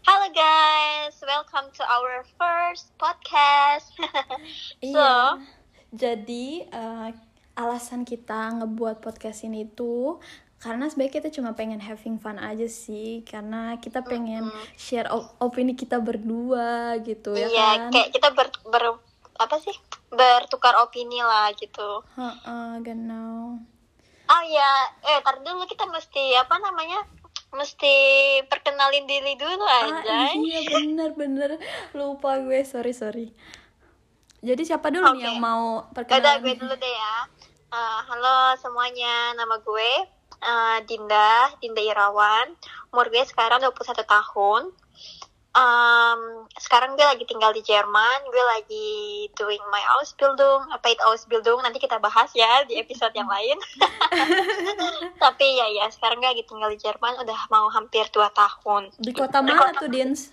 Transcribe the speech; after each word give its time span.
Halo 0.00 0.32
guys, 0.32 1.20
welcome 1.20 1.68
to 1.76 1.84
our 1.84 2.24
first 2.40 2.96
podcast. 2.96 3.92
so, 4.00 4.16
Iya. 4.80 5.36
Jadi 5.92 6.64
eh, 6.64 7.08
alasan 7.60 8.08
kita 8.08 8.56
ngebuat 8.56 9.04
podcast 9.04 9.44
ini 9.44 9.68
tuh 9.68 10.16
karena 10.56 10.88
sebenarnya 10.88 11.20
kita 11.20 11.28
cuma 11.28 11.52
pengen 11.52 11.84
having 11.84 12.16
fun 12.16 12.40
aja 12.40 12.64
sih 12.64 13.20
karena 13.28 13.76
kita 13.76 14.00
pengen 14.00 14.48
share 14.80 15.12
op- 15.12 15.36
opini 15.44 15.76
kita 15.76 16.00
berdua 16.00 16.96
gitu 17.04 17.36
ya 17.36 17.50
iya, 17.52 17.68
kan. 17.76 17.90
kayak 17.92 18.08
kita 18.16 18.28
ber, 18.32 18.48
ber 18.72 18.96
apa 19.36 19.56
sih? 19.60 19.76
Bertukar 20.08 20.80
opini 20.80 21.20
lah 21.20 21.52
gitu. 21.52 22.00
Heeh, 22.16 22.80
genau. 22.80 23.60
Oh 24.32 24.42
ya, 24.48 24.72
eh 25.04 25.20
tar 25.20 25.44
dulu 25.44 25.68
kita 25.68 25.84
mesti 25.92 26.32
apa 26.40 26.56
namanya? 26.56 27.04
Mesti 27.52 27.94
perkenalin 28.48 29.04
diri 29.04 29.36
dulu 29.36 29.60
Ah, 29.62 29.92
aja. 29.92 30.32
iya 30.34 30.64
bener-bener 30.66 31.60
lupa 31.92 32.40
gue 32.40 32.64
sorry 32.64 32.92
sorry. 32.92 33.28
Jadi 34.40 34.62
siapa 34.64 34.88
dulu 34.88 35.04
nih 35.06 35.20
Oke. 35.20 35.26
yang 35.28 35.38
mau 35.38 35.84
Udah 35.84 35.92
perkenalan? 35.94 36.40
gue 36.40 36.54
dulu 36.56 36.74
deh 36.74 36.88
ya. 36.90 37.16
Eh, 37.70 38.00
halo 38.06 38.36
semuanya, 38.56 39.32
nama 39.32 39.56
gue 39.58 39.90
eh, 40.42 40.78
Dinda, 40.82 41.52
Dinda 41.56 41.78
Irawan. 41.78 42.56
Umur 42.88 43.06
gue 43.06 43.22
sekarang 43.22 43.60
21 43.60 44.00
tahun. 44.02 44.62
Em, 45.52 46.20
sekarang 46.56 46.96
gue 46.96 47.04
lagi 47.04 47.28
tinggal 47.28 47.52
di 47.52 47.60
Jerman. 47.60 48.24
Gue 48.24 48.44
lagi 48.56 48.88
doing 49.36 49.60
my 49.68 49.84
Ausbildung, 50.00 50.64
apa 50.72 50.88
itu 50.88 51.02
Ausbildung? 51.04 51.60
Nanti 51.60 51.76
kita 51.76 52.00
bahas 52.00 52.32
ya 52.32 52.64
di 52.64 52.80
episode 52.80 53.12
yang 53.12 53.28
lain. 53.28 53.60
Tapi 55.22 55.46
ya 55.60 55.68
ya, 55.76 55.92
sekarang 55.92 56.24
gue 56.24 56.30
lagi 56.32 56.44
tinggal 56.48 56.72
di 56.72 56.80
Jerman 56.80 57.20
udah 57.20 57.40
mau 57.52 57.68
hampir 57.68 58.08
2 58.08 58.32
tahun. 58.32 58.96
Di 58.96 59.12
kota 59.12 59.44
mana 59.44 59.76
tuh, 59.76 59.92
Dins? 59.92 60.32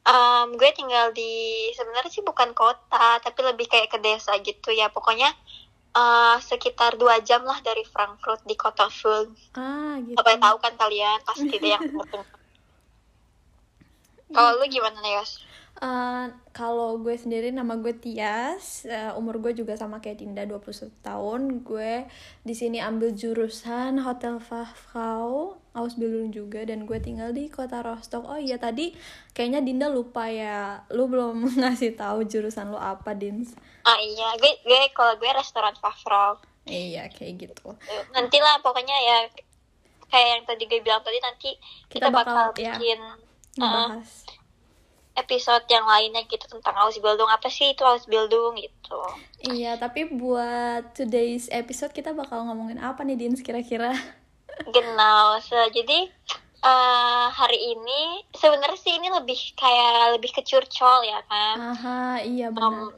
Em, 0.00 0.48
gue 0.56 0.70
tinggal 0.72 1.12
di 1.12 1.68
sebenarnya 1.76 2.08
sih 2.08 2.24
bukan 2.24 2.56
kota 2.56 3.20
tapi 3.20 3.40
lebih 3.44 3.68
kayak 3.68 3.92
ke 3.92 4.00
desa 4.00 4.32
gitu 4.40 4.72
ya 4.72 4.88
pokoknya 4.88 5.28
eh, 5.92 6.36
sekitar 6.40 6.96
dua 6.96 7.20
jam 7.20 7.44
lah 7.44 7.60
dari 7.60 7.84
Frankfurt 7.84 8.40
di 8.48 8.56
kota 8.56 8.88
Fuln 8.88 9.28
Ah, 9.60 10.00
gitu. 10.00 10.16
apa 10.16 10.28
yang 10.32 10.40
tahu 10.40 10.56
kan 10.56 10.72
kalian 10.80 11.18
pasti 11.28 11.52
deh 11.52 11.70
yang. 11.76 11.84
kalau 14.30 14.56
lu 14.56 14.66
gimana 14.66 14.98
Neos? 15.00 15.42
Eh, 15.80 16.26
kalau 16.52 17.00
gue 17.00 17.14
sendiri 17.14 17.48
nama 17.48 17.72
gue 17.74 17.94
Tias, 17.94 18.84
Eh, 18.84 19.12
umur 19.14 19.40
gue 19.40 19.54
juga 19.54 19.72
sama 19.74 19.96
kayak 19.96 20.18
Dinda 20.18 20.44
21 20.44 20.92
tahun. 21.00 21.40
Gue 21.62 22.04
di 22.42 22.52
sini 22.52 22.76
ambil 22.78 23.12
jurusan 23.12 23.96
Hotel 23.96 24.36
Fachfrau, 24.38 25.56
Ausbildung 25.72 26.28
juga 26.30 26.60
dan 26.62 26.84
gue 26.84 26.98
tinggal 26.98 27.32
di 27.32 27.48
kota 27.48 27.80
Rostock. 27.80 28.26
Oh 28.26 28.36
iya 28.36 28.58
tadi 28.58 28.92
kayaknya 29.32 29.64
Dinda 29.64 29.88
lupa 29.88 30.28
ya. 30.28 30.84
Lu 30.90 31.08
belum 31.08 31.48
ngasih 31.64 31.96
tahu 31.96 32.28
jurusan 32.28 32.68
lu 32.68 32.76
apa, 32.76 33.16
Dins. 33.16 33.56
Ah 33.80 33.96
iya 33.96 34.36
gue 34.36 34.52
gue 34.60 34.80
kalau 34.92 35.16
gue 35.16 35.30
restoran 35.32 35.72
Fafrau 35.74 36.36
Iya, 36.68 37.08
kayak 37.08 37.40
gitu. 37.40 37.72
nanti 38.12 38.36
lah 38.36 38.60
pokoknya 38.60 38.92
ya 38.92 39.16
kayak 40.06 40.28
yang 40.28 40.42
tadi 40.44 40.68
gue 40.68 40.84
bilang 40.84 41.00
tadi 41.00 41.16
nanti 41.18 41.50
kita, 41.88 42.04
Kita 42.04 42.06
bakal, 42.12 42.52
bakal, 42.52 42.60
ya, 42.60 42.76
bikin 42.76 43.00
Ngebahas. 43.58 44.10
episode 45.18 45.66
yang 45.68 45.84
lainnya 45.84 46.22
gitu 46.24 46.46
tentang 46.48 46.76
Ausbildung 46.80 47.28
apa 47.28 47.50
sih 47.50 47.74
itu 47.74 47.82
Ausbildung 47.84 48.56
gitu 48.56 49.00
Iya, 49.40 49.76
tapi 49.80 50.04
buat 50.08 50.92
today's 50.92 51.48
episode 51.48 51.92
kita 51.92 52.12
bakal 52.12 52.44
ngomongin 52.44 52.76
apa 52.80 53.00
nih, 53.04 53.16
Dins 53.16 53.40
kira-kira? 53.40 53.92
Genau, 54.60 55.40
so, 55.40 55.56
jadi 55.72 56.04
eh, 56.60 57.26
hari 57.32 57.72
ini 57.72 58.20
sebenarnya 58.36 58.76
sih 58.76 58.92
ini 58.92 59.08
lebih 59.08 59.40
kayak 59.56 60.20
lebih 60.20 60.36
ke 60.36 60.44
curcol 60.44 61.00
ya 61.00 61.24
kan. 61.24 61.56
Aha, 61.56 62.20
iya 62.20 62.52
benar. 62.52 62.92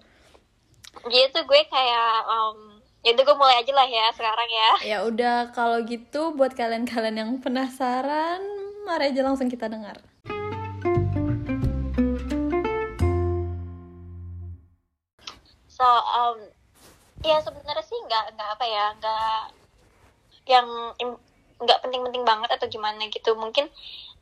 jadi 1.06 1.30
tuh 1.30 1.46
gue 1.46 1.62
kayak 1.70 2.26
um, 2.26 2.82
ya 3.06 3.14
udah 3.14 3.24
gue 3.30 3.36
mulai 3.38 3.56
aja 3.62 3.72
lah 3.78 3.86
ya 3.86 4.06
sekarang 4.10 4.48
ya. 4.50 4.70
Ya 4.90 4.98
udah 5.06 5.54
kalau 5.54 5.78
gitu 5.86 6.34
buat 6.34 6.50
kalian-kalian 6.58 7.16
yang 7.22 7.30
penasaran, 7.38 8.42
mari 8.82 9.14
aja 9.14 9.22
langsung 9.22 9.46
kita 9.46 9.70
dengar. 9.70 10.02
So 15.72 15.84
um, 15.88 16.36
ya 17.24 17.40
sebenarnya 17.40 17.84
sih 17.86 17.96
nggak 17.96 18.36
nggak 18.36 18.48
apa 18.60 18.64
ya 18.68 18.86
nggak 19.00 19.40
yang 20.52 20.68
nggak 21.62 21.78
penting-penting 21.80 22.24
banget 22.28 22.50
atau 22.52 22.68
gimana 22.68 23.08
gitu. 23.08 23.32
Mungkin 23.32 23.72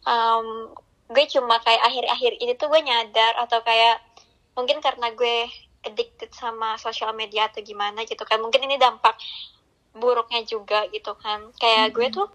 um, 0.07 0.71
gue 1.11 1.25
cuma 1.27 1.59
kayak 1.59 1.83
akhir-akhir 1.83 2.39
ini 2.39 2.55
tuh 2.55 2.71
gue 2.71 2.81
nyadar 2.87 3.35
atau 3.43 3.59
kayak 3.67 3.99
mungkin 4.55 4.79
karena 4.79 5.11
gue 5.11 5.51
addicted 5.83 6.31
sama 6.37 6.77
sosial 6.79 7.11
media 7.17 7.51
atau 7.51 7.65
gimana 7.67 8.07
gitu 8.07 8.23
kan. 8.23 8.39
Mungkin 8.39 8.63
ini 8.71 8.79
dampak 8.79 9.19
buruknya 9.97 10.47
juga 10.47 10.87
gitu 10.95 11.19
kan. 11.19 11.51
Kayak 11.59 11.99
gue 11.99 12.07
tuh 12.15 12.29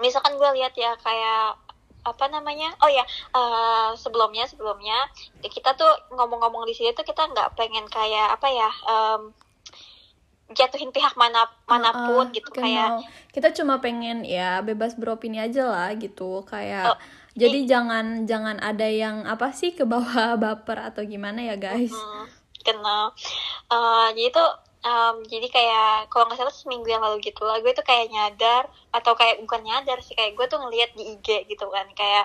misalkan 0.00 0.38
gue 0.40 0.50
lihat 0.56 0.72
ya 0.80 0.96
kayak 0.96 1.67
apa 2.10 2.26
namanya 2.32 2.72
oh 2.80 2.90
ya 2.90 3.04
eh, 3.36 3.90
sebelumnya 3.96 4.48
sebelumnya 4.48 4.96
kita 5.44 5.76
tuh 5.76 5.92
ngomong-ngomong 6.12 6.64
di 6.64 6.74
sini 6.74 6.96
tuh 6.96 7.04
kita 7.04 7.28
nggak 7.28 7.54
pengen 7.54 7.84
kayak 7.86 8.34
apa 8.34 8.48
ya 8.48 8.70
em, 8.88 9.22
jatuhin 10.56 10.88
pihak 10.88 11.12
mana 11.20 11.44
mana 11.68 11.92
pun 12.08 12.24
Uh-uh, 12.24 12.32
gitu 12.32 12.48
kayak 12.56 13.04
kita 13.36 13.52
cuma 13.52 13.84
pengen 13.84 14.24
ya 14.24 14.64
bebas 14.64 14.96
beropini 14.96 15.36
aja 15.36 15.68
lah 15.68 15.92
gitu 15.92 16.40
kayak 16.48 16.96
Oh, 16.96 16.98
jadi 17.38 17.70
jangan 17.70 18.26
jangan 18.26 18.58
ada 18.58 18.88
yang 18.90 19.22
apa 19.22 19.54
sih 19.54 19.70
ke 19.70 19.86
bawah 19.86 20.34
baper 20.42 20.90
atau 20.90 21.06
gimana 21.06 21.46
ya 21.46 21.54
guys. 21.54 21.94
Hmm, 21.94 22.26
kenal. 22.66 23.14
Eh, 23.70 24.08
jadi 24.18 24.34
tuh 24.34 24.50
em, 24.84 25.16
jadi 25.26 25.46
kayak 25.50 26.12
kalau 26.12 26.26
nggak 26.30 26.38
salah 26.38 26.54
seminggu 26.54 26.86
yang 26.86 27.02
lalu 27.02 27.18
gitu 27.24 27.42
lah 27.42 27.58
gue 27.58 27.72
tuh 27.74 27.82
kayak 27.86 28.10
nyadar 28.12 28.70
atau 28.94 29.12
kayak 29.18 29.42
bukan 29.42 29.60
nyadar 29.66 29.98
sih 30.02 30.14
kayak 30.14 30.38
gue 30.38 30.46
tuh 30.46 30.58
ngelihat 30.62 30.90
di 30.94 31.18
IG 31.18 31.28
gitu 31.50 31.66
kan. 31.70 31.86
Kayak 31.94 32.24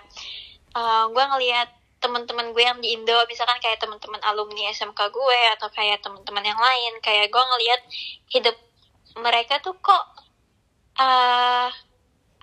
eh, 0.77 1.05
gue 1.09 1.23
ngelihat 1.23 1.69
teman-teman 2.03 2.51
gue 2.51 2.63
yang 2.63 2.79
di 2.83 2.99
Indo 2.99 3.15
misalkan 3.31 3.63
kayak 3.63 3.79
teman-teman 3.79 4.19
alumni 4.27 4.67
SMK 4.75 4.99
gue 5.07 5.39
atau 5.55 5.71
kayak 5.71 6.03
teman-teman 6.03 6.43
yang 6.43 6.59
lain 6.59 6.93
kayak 6.99 7.31
gue 7.31 7.39
ngelihat 7.39 7.81
hidup 8.27 8.55
mereka 9.23 9.63
tuh 9.63 9.71
kok 9.79 10.03
eh 10.99 11.69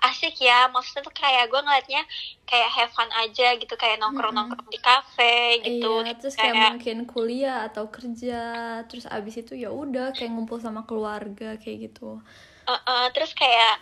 asik 0.01 0.41
ya 0.41 0.65
maksudnya 0.73 1.05
tuh 1.05 1.13
kayak 1.13 1.45
gue 1.53 1.61
ngeliatnya 1.61 2.01
kayak 2.49 2.69
have 2.73 2.91
fun 2.91 3.09
aja 3.21 3.53
gitu 3.53 3.73
kayak 3.77 4.01
nongkrong-nongkrong 4.01 4.69
di 4.73 4.81
kafe 4.81 5.61
gitu 5.61 6.01
Iya, 6.01 6.17
terus 6.17 6.35
kayak 6.35 6.55
mungkin 6.75 6.97
kuliah 7.05 7.69
atau 7.69 7.87
kerja, 7.93 8.41
terus 8.89 9.05
abis 9.05 9.45
itu 9.45 9.53
ya 9.53 9.69
udah 9.69 10.11
kayak 10.17 10.33
ngumpul 10.33 10.57
sama 10.57 10.83
keluarga 10.89 11.55
kayak 11.61 11.93
gitu. 11.93 12.17
Uh, 12.65 12.73
uh, 12.73 13.05
terus 13.13 13.33
kayak 13.37 13.77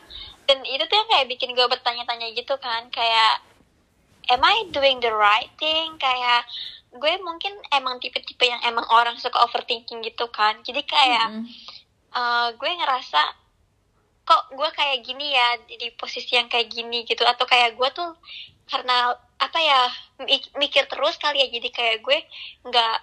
dan 0.50 0.59
itu 0.66 0.84
tuh 0.88 0.96
yang 0.97 1.09
kayak 1.13 1.28
bikin 1.31 1.56
gue 1.56 1.68
bertanya-tanya 1.68 2.34
gitu 2.36 2.56
kan 2.57 2.90
kayak 2.90 3.44
am 4.34 4.41
I 4.41 4.69
doing 4.74 4.97
the 5.01 5.13
right 5.13 5.51
thing 5.62 5.97
kayak 6.01 6.46
gue 6.90 7.13
mungkin 7.22 7.53
emang 7.69 8.01
tipe-tipe 8.01 8.41
yang 8.41 8.62
emang 8.66 8.86
orang 8.90 9.13
suka 9.22 9.38
overthinking 9.46 10.01
gitu 10.01 10.25
kan 10.34 10.57
jadi 10.66 10.81
kayak 10.81 11.28
Mm-mm. 11.30 11.46
uh, 12.18 12.50
gue 12.57 12.72
ngerasa 12.81 13.22
kok 14.29 14.53
gue 14.53 14.69
kayak 14.72 15.01
gini 15.01 15.34
ya 15.34 15.47
di, 15.66 15.90
posisi 15.91 16.31
yang 16.31 16.45
kayak 16.45 16.69
gini 16.69 17.01
gitu 17.03 17.23
atau 17.23 17.44
kayak 17.44 17.73
gue 17.73 17.90
tuh 17.90 18.13
karena 18.63 19.09
apa 19.35 19.57
ya 19.57 19.81
mik- 20.22 20.53
mikir 20.53 20.85
terus 20.85 21.17
kali 21.17 21.40
ya 21.40 21.50
jadi 21.50 21.66
kayak 21.67 21.97
gue 22.00 22.17
nggak 22.63 22.95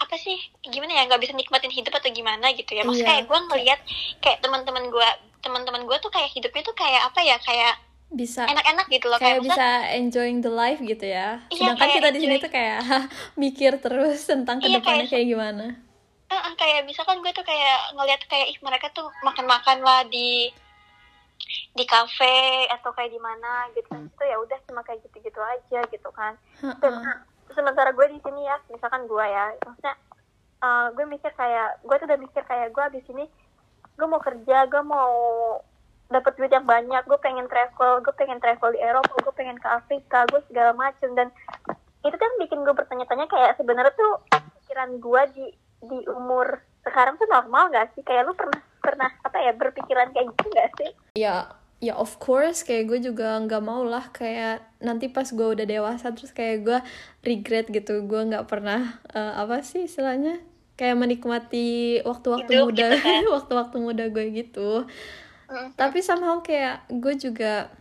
apa 0.00 0.16
sih 0.16 0.40
gimana 0.64 0.94
ya 0.94 1.04
nggak 1.04 1.20
bisa 1.20 1.34
nikmatin 1.34 1.68
hidup 1.68 1.92
atau 1.92 2.08
gimana 2.08 2.48
gitu 2.52 2.72
ya 2.72 2.82
maksudnya 2.82 3.04
Iya. 3.04 3.12
kayak 3.12 3.24
gue 3.26 3.38
ngelihat 3.44 3.80
kayak 4.18 4.38
teman-teman 4.40 4.88
gue 4.88 5.08
teman-teman 5.40 5.84
gue 5.84 5.96
tuh 5.98 6.08
kayak 6.08 6.30
hidupnya 6.30 6.62
tuh 6.62 6.72
kayak 6.74 7.02
apa 7.04 7.20
ya 7.20 7.36
kayak 7.38 7.74
Bisa 8.08 8.42
enak-enak 8.42 8.86
gitu 8.88 9.06
loh 9.06 9.18
kayak 9.18 9.38
maksudnya- 9.38 9.54
bisa 9.54 9.68
enjoying 9.94 10.40
the 10.40 10.50
life 10.50 10.80
gitu 10.80 11.06
ya. 11.06 11.38
Iya, 11.46 11.70
Sedangkan 11.70 11.78
kayak 11.78 11.94
kita 11.94 12.08
di 12.10 12.18
sini 12.18 12.34
tuh 12.38 12.50
kayak 12.50 12.80
mikir 13.38 13.72
terus 13.78 14.24
tentang 14.24 14.58
Iya, 14.58 14.66
ke 14.66 14.68
depannya 14.74 14.96
kayak- 14.98 15.10
kayak 15.12 15.26
gimana. 15.28 15.66
Eh, 16.30 16.38
eh, 16.38 16.54
kayak 16.54 16.86
misalkan 16.86 17.18
gue 17.18 17.32
tuh 17.34 17.42
kayak 17.42 17.90
ngelihat 17.98 18.22
kayak 18.30 18.54
ih 18.54 18.58
mereka 18.62 18.86
tuh 18.94 19.10
makan-makan 19.26 19.82
lah 19.82 20.06
di 20.06 20.46
di 21.74 21.84
kafe 21.86 22.70
atau 22.70 22.94
kayak 22.94 23.10
di 23.10 23.18
mana 23.18 23.66
gitu 23.74 23.90
kan. 23.90 24.06
Itu 24.06 24.22
ya 24.22 24.38
udah 24.38 24.58
cuma 24.70 24.86
kayak 24.86 25.02
gitu-gitu 25.10 25.42
aja 25.42 25.80
gitu 25.90 26.10
kan. 26.14 26.38
Dan 26.62 27.02
Heeh. 27.02 27.18
sementara 27.50 27.90
gue 27.90 28.06
di 28.14 28.22
sini 28.22 28.46
ya 28.46 28.62
misalkan 28.70 29.10
gue 29.10 29.26
ya 29.26 29.58
maksudnya 29.66 29.94
eh, 30.62 30.86
gue 30.94 31.04
mikir 31.10 31.34
kayak 31.34 31.82
gue 31.82 31.96
tuh 31.98 32.06
udah 32.06 32.20
mikir 32.22 32.42
kayak 32.46 32.70
gue 32.70 32.82
abis 32.86 33.04
ini 33.10 33.26
gue 33.98 34.06
mau 34.06 34.22
kerja 34.22 34.70
gue 34.70 34.82
mau 34.86 35.12
dapat 36.14 36.32
duit 36.38 36.54
yang 36.54 36.66
banyak 36.66 37.02
gue 37.10 37.18
pengen 37.18 37.50
travel 37.50 38.06
gue 38.06 38.14
pengen 38.14 38.38
travel 38.38 38.70
di 38.70 38.78
Eropa 38.78 39.18
gue 39.18 39.34
pengen 39.34 39.58
ke 39.58 39.66
Afrika 39.66 40.30
gue 40.30 40.38
segala 40.46 40.78
macem. 40.78 41.10
Dan 41.18 41.34
itu 42.06 42.14
kan 42.14 42.30
bikin 42.38 42.62
gue 42.62 42.74
bertanya-tanya 42.78 43.26
kayak 43.26 43.58
sebenarnya 43.58 43.90
tuh 43.98 44.22
pikiran 44.30 45.02
gue 45.02 45.22
di 45.34 45.46
di 45.80 45.98
umur 46.08 46.60
sekarang 46.84 47.16
tuh 47.16 47.28
normal 47.28 47.72
gak 47.72 47.92
sih? 47.96 48.02
Kayak 48.04 48.30
lu 48.30 48.34
pernah 48.36 48.62
pernah 48.80 49.10
apa 49.24 49.38
ya 49.40 49.52
berpikiran 49.52 50.12
kayak 50.12 50.26
gitu 50.32 50.46
gak 50.52 50.70
sih? 50.80 50.90
Ya 51.16 51.52
ya 51.80 51.96
of 51.96 52.16
course. 52.20 52.64
Kayak 52.64 52.84
gue 52.92 52.98
juga 53.12 53.40
nggak 53.40 53.62
mau 53.64 53.84
lah 53.84 54.08
kayak 54.12 54.80
nanti 54.84 55.08
pas 55.08 55.28
gue 55.28 55.48
udah 55.56 55.66
dewasa 55.66 56.12
terus 56.12 56.32
kayak 56.32 56.64
gue 56.64 56.78
regret 57.24 57.66
gitu. 57.68 58.04
Gue 58.04 58.28
nggak 58.28 58.48
pernah 58.48 59.00
uh, 59.12 59.40
apa 59.40 59.64
sih 59.64 59.88
istilahnya? 59.88 60.40
Kayak 60.80 60.96
menikmati 60.96 62.00
waktu-waktu 62.08 62.52
Hidup 62.56 62.66
muda 62.72 62.86
gitu 62.88 63.04
kan. 63.04 63.22
waktu-waktu 63.36 63.76
muda 63.80 64.04
gue 64.08 64.26
gitu. 64.32 64.88
Mm. 65.50 65.74
tapi 65.74 65.98
somehow 65.98 66.38
kayak 66.38 66.86
gue 66.86 67.18
juga 67.18 67.74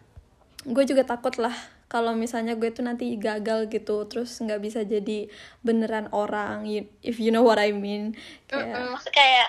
gue 0.65 0.83
juga 0.89 1.05
takut 1.05 1.37
lah 1.37 1.53
kalau 1.93 2.13
misalnya 2.23 2.53
gue 2.61 2.69
tuh 2.77 2.83
nanti 2.89 3.05
gagal 3.27 3.59
gitu 3.73 3.91
terus 4.09 4.29
nggak 4.43 4.61
bisa 4.65 4.79
jadi 4.93 5.17
beneran 5.67 6.07
orang 6.21 6.57
you- 6.71 6.89
if 7.09 7.15
you 7.23 7.29
know 7.33 7.43
what 7.49 7.59
I 7.61 7.69
mean. 7.85 8.03
Kayak 8.51 8.69
Mm-mm, 8.75 8.93
maksud 8.93 9.11
kayak 9.19 9.47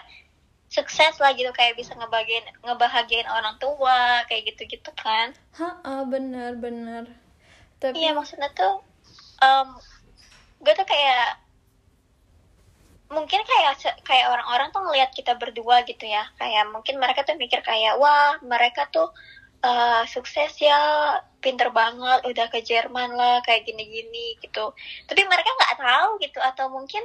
sukses 0.76 1.14
lah 1.22 1.32
gitu 1.38 1.50
kayak 1.58 1.74
bisa 1.80 1.92
ngebahagiain 1.98 2.46
ngebahagiain 2.66 3.28
orang 3.38 3.56
tua 3.62 3.98
kayak 4.28 4.42
gitu 4.54 4.62
gitu 4.74 4.90
kan. 5.04 5.28
Ha 5.58 5.94
bener 6.12 6.52
bener. 6.62 7.04
Tapi 7.82 7.98
iya 7.98 8.10
maksudnya 8.18 8.48
tuh 8.58 8.72
em, 9.44 9.68
gue 10.64 10.72
tuh 10.78 10.86
kayak 10.92 11.26
mungkin 13.16 13.40
kayak 13.50 13.74
kayak 14.08 14.26
orang-orang 14.32 14.68
tuh 14.74 14.80
ngelihat 14.86 15.10
kita 15.18 15.32
berdua 15.42 15.76
gitu 15.90 16.04
ya. 16.16 16.22
Kayak 16.38 16.64
mungkin 16.74 16.94
mereka 17.02 17.20
tuh 17.26 17.34
mikir 17.42 17.60
kayak 17.70 17.94
wah 18.02 18.38
mereka 18.52 18.82
tuh 18.94 19.08
eh, 19.66 20.02
sukses 20.14 20.52
ya 20.68 20.78
pinter 21.40 21.72
banget 21.72 22.20
udah 22.28 22.46
ke 22.52 22.60
Jerman 22.60 23.16
lah 23.16 23.40
kayak 23.42 23.64
gini-gini 23.64 24.36
gitu. 24.40 24.72
Tapi 25.08 25.20
mereka 25.24 25.50
nggak 25.50 25.76
tahu 25.80 26.10
gitu. 26.20 26.38
Atau 26.40 26.68
mungkin 26.68 27.02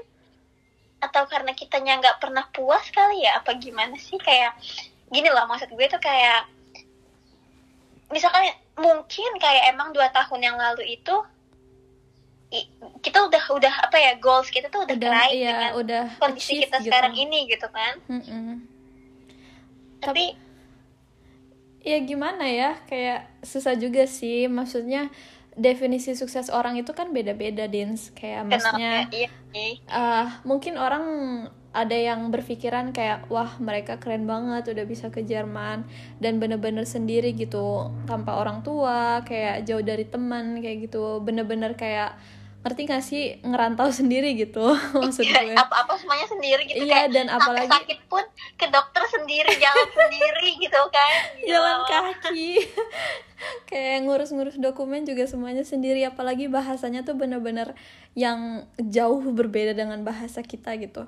atau 0.99 1.27
karena 1.27 1.51
kitanya 1.55 1.99
nggak 1.99 2.19
pernah 2.19 2.45
puas 2.51 2.87
kali 2.91 3.23
ya? 3.23 3.39
Apa 3.39 3.55
gimana 3.55 3.95
sih? 3.95 4.19
Kayak 4.19 4.55
gini 5.09 5.29
loh 5.31 5.47
maksud 5.47 5.71
gue 5.71 5.87
tuh 5.87 6.01
kayak 6.01 6.49
misalkan 8.09 8.45
mungkin 8.77 9.31
kayak 9.41 9.71
emang 9.73 9.95
dua 9.95 10.11
tahun 10.13 10.41
yang 10.43 10.57
lalu 10.59 10.99
itu 10.99 11.15
kita 13.01 13.25
udah 13.27 13.43
udah 13.51 13.73
apa 13.89 13.97
ya 13.99 14.11
goals 14.21 14.47
kita 14.53 14.69
tuh 14.69 14.85
udah, 14.87 14.95
udah 14.95 15.27
iya 15.33 15.51
dengan 15.51 15.71
udah 15.81 16.05
kondisi 16.21 16.63
kita 16.63 16.79
gitu. 16.79 16.87
sekarang 16.87 17.13
ini 17.17 17.49
gitu 17.49 17.67
kan? 17.67 17.99
Mm-mm. 18.07 18.63
tapi 19.99 20.37
ya 21.85 21.97
gimana 22.01 22.49
ya? 22.49 22.81
Kayak 22.89 23.29
susah 23.45 23.77
juga 23.77 24.09
sih. 24.09 24.49
Maksudnya 24.49 25.13
definisi 25.55 26.11
sukses 26.19 26.51
orang 26.51 26.75
itu 26.81 26.91
kan 26.91 27.13
beda-beda 27.15 27.69
dins. 27.69 28.11
Kayak 28.11 28.43
maksudnya 28.49 29.07
iya 29.13 29.29
sih. 29.53 29.79
eh 29.79 30.27
mungkin 30.43 30.75
orang 30.75 31.05
ada 31.75 31.95
yang 31.95 32.31
berpikiran 32.31 32.95
kayak 32.95 33.27
wah 33.27 33.59
mereka 33.59 33.99
keren 33.99 34.23
banget 34.23 34.71
udah 34.71 34.85
bisa 34.87 35.11
ke 35.11 35.27
Jerman 35.27 35.83
dan 36.23 36.39
bener-bener 36.39 36.87
sendiri 36.87 37.35
gitu 37.35 37.91
tanpa 38.07 38.39
orang 38.39 38.63
tua 38.63 39.27
kayak 39.27 39.67
jauh 39.67 39.83
dari 39.83 40.07
teman 40.07 40.63
kayak 40.63 40.87
gitu. 40.91 41.19
Bener-bener 41.23 41.75
kayak 41.75 42.15
ngerti 42.65 42.81
gak 42.83 42.99
sih? 42.99 43.23
Ngerantau 43.39 43.87
sendiri 43.87 44.33
gitu 44.33 44.65
maksud 44.97 45.21
gue. 45.21 45.37
Iya, 45.45 45.53
apa-apa 45.55 45.93
semuanya 45.95 46.25
sendiri 46.25 46.65
gitu. 46.65 46.81
Iya, 46.81 46.89
kayak 46.89 47.09
dan 47.13 47.27
apalagi- 47.29 47.69
sakit 47.69 47.99
pun 48.05 48.25
ke 48.55 48.65
dokter 48.67 49.05
sendiri 49.05 49.53
jalan 49.55 49.85
sendiri 49.87 50.49
gitu 50.57 50.81
kan. 50.89 51.11
Jalan 51.39 51.77
Ya. 51.79 52.01
kaki. 52.17 52.49
Kayak 53.65 53.97
ngurus-ngurus 54.03 54.57
dokumen 54.57 55.03
juga 55.03 55.25
semuanya 55.25 55.61
sendiri 55.61 56.01
apalagi 56.01 56.47
bahasanya 56.47 57.03
tuh 57.03 57.13
bener-bener 57.13 57.75
yang 58.13 58.63
jauh 58.79 59.21
berbeda 59.21 59.75
dengan 59.75 60.01
bahasa 60.01 60.41
kita 60.41 60.73
gitu. 60.75 61.05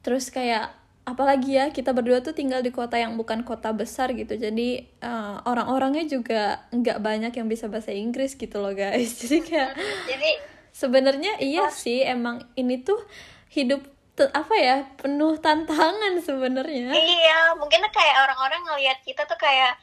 Terus 0.00 0.26
kayak 0.28 0.72
apalagi 1.04 1.54
ya 1.54 1.70
kita 1.70 1.94
berdua 1.94 2.18
tuh 2.18 2.34
tinggal 2.34 2.58
di 2.58 2.72
kota 2.72 2.96
yang 2.96 3.14
bukan 3.14 3.44
kota 3.44 3.70
besar 3.70 4.10
gitu. 4.10 4.34
Jadi 4.34 4.82
eh, 4.82 5.36
orang-orangnya 5.44 6.08
juga 6.08 6.66
nggak 6.72 6.98
banyak 6.98 7.32
yang 7.32 7.46
bisa 7.46 7.68
bahasa 7.68 7.92
Inggris 7.92 8.34
gitu 8.34 8.58
loh 8.58 8.72
guys. 8.72 9.14
Jadi 9.22 9.38
kayak 9.44 9.70
jadi 10.08 10.30
sebenarnya 10.76 11.40
iya 11.40 11.72
sih 11.72 12.04
emang 12.04 12.44
ini 12.52 12.84
tuh 12.84 13.00
hidup 13.48 13.80
apa 14.16 14.54
ya 14.56 14.76
penuh 15.00 15.40
tantangan 15.40 16.20
sebenarnya 16.20 16.92
iya 16.92 17.56
mungkin 17.56 17.80
kayak 17.88 18.16
orang-orang 18.28 18.60
ngelihat 18.68 19.00
kita 19.00 19.24
tuh 19.24 19.40
kayak 19.40 19.80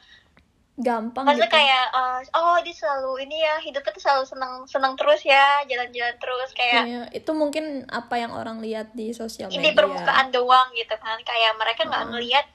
gampang 0.74 1.22
Maksudnya 1.22 1.46
gitu. 1.46 1.54
kayak 1.54 1.84
eh, 1.94 2.20
oh 2.34 2.58
dia 2.58 2.74
selalu 2.74 3.22
ini 3.26 3.46
ya 3.46 3.62
hidupnya 3.62 3.94
tuh 3.94 4.02
selalu 4.02 4.24
senang 4.26 4.52
senang 4.66 4.94
terus 4.98 5.22
ya 5.22 5.62
jalan-jalan 5.70 6.18
terus 6.18 6.50
kayak 6.50 6.82
Iya, 6.82 7.02
itu 7.14 7.30
mungkin 7.30 7.86
apa 7.86 8.18
yang 8.18 8.34
orang 8.34 8.58
lihat 8.58 8.90
di 8.90 9.14
sosial 9.14 9.54
ini 9.54 9.70
media. 9.70 9.78
permukaan 9.78 10.34
doang 10.34 10.74
gitu 10.74 10.94
kan 10.98 11.18
kayak 11.22 11.52
mereka 11.54 11.86
nggak 11.86 12.06
ngelihat 12.10 12.46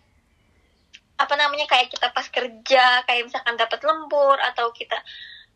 apa 1.15 1.33
namanya 1.39 1.68
kayak 1.68 1.88
kita 1.91 2.12
pas 2.12 2.27
kerja 2.27 3.03
kayak 3.07 3.24
misalkan 3.27 3.56
dapat 3.56 3.80
lembur 3.88 4.36
atau 4.51 4.71
kita 4.75 5.00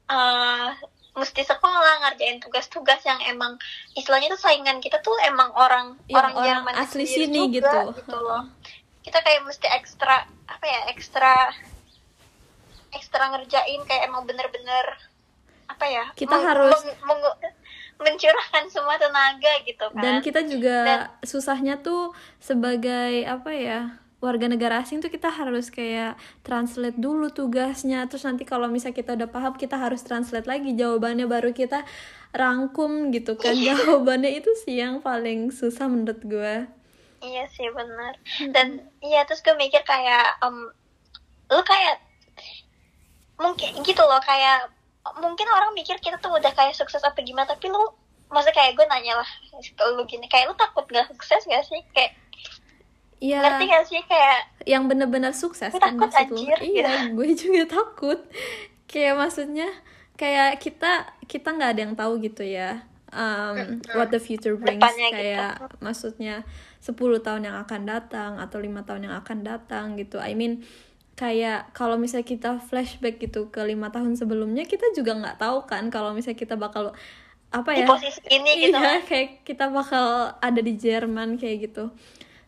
eh 0.07 0.71
mesti 1.13 1.42
sekolah 1.42 1.94
ngerjain 2.01 2.38
tugas-tugas 2.38 3.01
yang 3.04 3.21
emang 3.24 3.54
istilahnya 3.94 4.30
tuh 4.30 4.42
saingan 4.42 4.77
kita 4.77 4.98
tuh 5.00 5.13
emang 5.21 5.54
orang 5.54 5.94
Yang 6.04 6.18
orang 6.18 6.33
orang 6.33 6.45
Jerman 6.48 6.74
asli 6.75 7.06
sini 7.06 7.39
juga, 7.51 7.69
gitu. 7.94 8.01
gitu 8.01 8.18
loh 8.18 8.44
kita 9.01 9.19
kayak 9.19 9.42
mesti 9.44 9.68
ekstra 9.69 10.15
apa 10.48 10.65
ya 10.65 10.81
ekstra 10.89 11.33
ekstra 12.92 13.24
ngerjain 13.30 13.81
kayak 13.83 14.07
emang 14.07 14.24
bener-bener 14.24 14.86
apa 15.65 15.86
ya 15.86 16.06
Kita 16.13 16.33
harus- 16.36 16.81
meng- 17.00 17.39
mencurahkan 17.95 18.68
semua 18.68 18.98
tenaga 18.98 19.54
gitu 19.63 19.86
kan 19.89 20.01
Dan 20.01 20.16
kita 20.19 20.42
juga 20.44 20.77
Dan- 20.83 21.09
susahnya 21.21 21.77
tuh 21.77 22.09
sebagai 22.38 23.24
apa 23.24 23.51
ya 23.51 23.80
warga 24.24 24.48
negara 24.48 24.80
asing 24.80 25.04
tuh 25.04 25.12
kita 25.12 25.28
harus 25.28 25.68
kayak 25.68 26.16
translate 26.48 26.96
dulu 26.96 27.28
tugasnya 27.28 28.08
terus 28.08 28.24
nanti 28.24 28.48
kalau 28.48 28.72
misal 28.72 28.96
kita 28.96 29.20
udah 29.20 29.28
paham 29.28 29.52
kita 29.60 29.75
harus 29.75 30.00
translate 30.00 30.48
lagi 30.48 30.72
jawabannya 30.72 31.28
baru 31.28 31.52
kita 31.52 31.84
rangkum 32.31 33.12
gitu 33.12 33.36
kan 33.36 33.52
Iya. 33.52 33.75
jawabannya 33.75 34.31
itu 34.40 34.48
sih 34.64 34.80
yang 34.80 35.04
paling 35.04 35.52
susah 35.52 35.92
menurut 35.92 36.24
gue 36.24 36.56
Iya 37.24 37.48
sih 37.48 37.72
benar. 37.72 38.20
Dan 38.52 38.84
iya 39.00 39.24
terus 39.24 39.40
gue 39.40 39.56
mikir 39.56 39.80
kayak 39.88 40.44
em, 40.44 40.68
lu 41.48 41.62
kayak 41.64 42.04
mungkin 43.40 43.80
gitu 43.84 44.04
loh 44.04 44.19
kayak 44.19 44.68
mungkin 45.19 45.48
orang 45.48 45.72
mikir 45.72 45.96
kita 46.00 46.19
tuh 46.19 46.31
udah 46.31 46.52
kayak 46.52 46.76
sukses 46.76 47.00
apa 47.00 47.19
gimana 47.24 47.48
tapi 47.48 47.68
lu 47.68 47.80
maksudnya 48.28 48.56
kayak 48.56 48.76
gue 48.76 48.86
nanya 48.88 49.19
lah 49.19 49.30
lu 49.96 50.04
gini 50.04 50.28
kayak 50.28 50.52
lu 50.52 50.56
takut 50.56 50.84
gak 50.90 51.08
sukses 51.12 51.44
gak 51.44 51.64
sih 51.64 51.80
kayak 51.92 52.12
Iya. 53.24 53.40
Ngerti 53.40 53.66
gak 53.72 53.84
sih? 53.88 54.02
Kayak 54.04 54.40
yang 54.68 54.84
bener-bener 54.92 55.31
sukses 55.31 55.72
Gue 55.72 55.80
kan 55.80 55.96
takut, 55.96 56.12
maksud 56.12 56.28
lu? 56.36 56.44
anjir, 56.44 56.60
iya 56.60 57.08
gue 57.16 57.28
juga 57.40 57.64
takut. 57.72 58.20
Kayak 58.92 59.16
maksudnya 59.16 59.70
kayak 60.20 60.60
kita 60.60 61.08
kita 61.25 61.48
nggak 61.56 61.72
ada 61.74 61.81
yang 61.81 61.96
tahu 61.98 62.22
gitu 62.22 62.46
ya 62.46 62.86
um, 63.16 63.80
what 63.95 64.12
the 64.12 64.19
future 64.19 64.59
brings. 64.59 64.78
Depannya 64.78 65.09
gitu. 65.09 65.18
kayak 65.18 65.54
maksudnya 65.80 66.36
10 66.83 67.00
tahun 67.24 67.42
yang 67.47 67.57
akan 67.64 67.81
datang 67.88 68.31
atau 68.44 68.57
lima 68.59 68.83
tahun 68.83 69.07
yang 69.07 69.16
akan 69.24 69.40
datang 69.47 69.95
gitu. 69.95 70.19
I 70.19 70.36
mean 70.36 70.68
kayak 71.14 71.71
kalau 71.78 71.95
misalnya 71.95 72.26
kita 72.26 72.52
flashback 72.59 73.21
gitu 73.21 73.54
ke 73.54 73.62
lima 73.62 73.94
tahun 73.94 74.18
sebelumnya 74.18 74.66
kita 74.66 74.92
juga 74.97 75.14
nggak 75.14 75.38
tahu 75.38 75.69
kan 75.69 75.94
kalau 75.94 76.09
misalnya 76.12 76.42
kita 76.42 76.57
bakal 76.57 76.90
apa 77.54 77.69
di 77.69 77.86
ya? 77.86 77.88
posisi 77.88 78.18
ini 78.33 78.66
gitu 78.66 78.74
iya 78.81 78.97
kayak 79.06 79.45
kita 79.45 79.69
bakal 79.69 80.33
ada 80.42 80.57
di 80.57 80.74
Jerman 80.74 81.38
kayak 81.38 81.69
gitu 81.69 81.94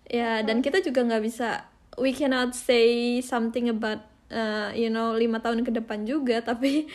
ya 0.05 0.41
dan 0.41 0.59
kita 0.59 0.79
juga 0.79 1.01
nggak 1.01 1.23
bisa 1.23 1.65
we 1.97 2.11
cannot 2.11 2.51
say 2.51 3.17
something 3.19 3.67
about 3.67 4.03
uh, 4.29 4.69
you 4.71 4.87
know 4.87 5.13
lima 5.13 5.39
tahun 5.39 5.61
ke 5.61 5.71
depan 5.73 6.03
juga 6.03 6.41
tapi 6.49 6.85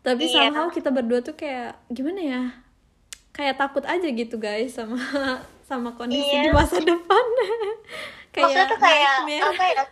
tapi 0.00 0.24
Iya. 0.24 0.48
somehow 0.48 0.70
kita 0.70 0.88
berdua 0.88 1.18
tuh 1.20 1.34
kayak 1.34 1.74
gimana 1.90 2.20
ya 2.22 2.42
kayak 3.30 3.58
takut 3.58 3.82
aja 3.84 4.06
gitu 4.06 4.38
guys 4.38 4.72
sama 4.72 4.96
sama 5.68 5.92
kondisi 5.92 6.30
Iya. 6.30 6.46
di 6.46 6.50
masa 6.50 6.78
depan 6.78 7.24
maksudnya 8.36 8.68
tuh 8.68 8.78
kayak 8.78 9.14
nightmare. 9.24 9.44
apa 9.50 9.64
ya 9.66 9.84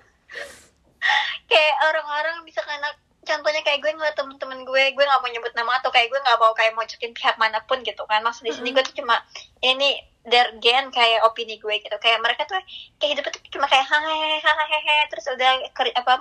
kayak 1.44 1.74
orang-orang 1.82 2.36
bisa 2.44 2.60
karena 2.60 2.88
contohnya 3.24 3.60
kayak 3.64 3.80
gue 3.80 3.90
ngeliat 3.90 4.12
temen-temen 4.14 4.64
gue 4.64 4.84
gue 4.92 5.04
nggak 5.04 5.20
mau 5.20 5.28
nyebut 5.28 5.52
nama 5.56 5.80
atau 5.80 5.88
kayak 5.88 6.12
gue 6.12 6.20
nggak 6.20 6.38
mau 6.38 6.52
kayak 6.52 6.76
mojokin 6.76 7.12
pihak 7.12 7.36
mana 7.36 7.60
pun 7.64 7.80
gitu 7.80 8.04
kan 8.04 8.20
maksud 8.20 8.44
di 8.44 8.52
sini 8.52 8.72
gue 8.72 8.84
tuh 8.84 8.96
cuma 9.00 9.16
ini 9.60 9.96
their 10.24 10.48
gen 10.60 10.88
kayak 10.90 11.24
opini 11.28 11.60
gue 11.60 11.74
gitu. 11.84 11.96
Kayak 12.00 12.20
mereka 12.24 12.48
tuh 12.48 12.58
kayak 12.96 13.10
hidupnya 13.16 13.32
tuh 13.36 13.42
cuma 13.52 13.66
kayak 13.68 13.86
hehehe 13.88 14.98
terus 15.12 15.26
udah 15.28 15.52
ker- 15.76 15.94
apa 15.94 16.12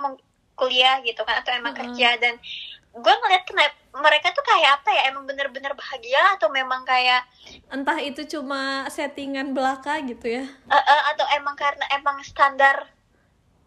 kuliah 0.54 1.02
gitu 1.02 1.20
kan 1.26 1.42
atau 1.42 1.52
emang 1.56 1.74
Mm-mm. 1.74 1.96
kerja. 1.96 2.20
Dan 2.20 2.36
gue 2.94 3.14
ngeliat 3.24 3.42
kenapa 3.42 3.74
mereka 3.94 4.30
tuh 4.30 4.44
kayak 4.46 4.82
apa 4.82 4.90
ya 4.94 5.02
emang 5.10 5.26
bener-bener 5.26 5.74
bahagia 5.74 6.38
atau 6.38 6.46
memang 6.50 6.86
kayak 6.86 7.26
entah 7.70 7.98
itu 7.98 8.22
cuma 8.38 8.86
settingan 8.86 9.50
belaka 9.50 9.98
gitu 10.06 10.30
ya? 10.30 10.44
Eh, 10.46 10.76
eh, 10.78 11.02
atau 11.10 11.26
emang 11.34 11.58
karena 11.58 11.82
emang 11.94 12.22
standar 12.22 12.86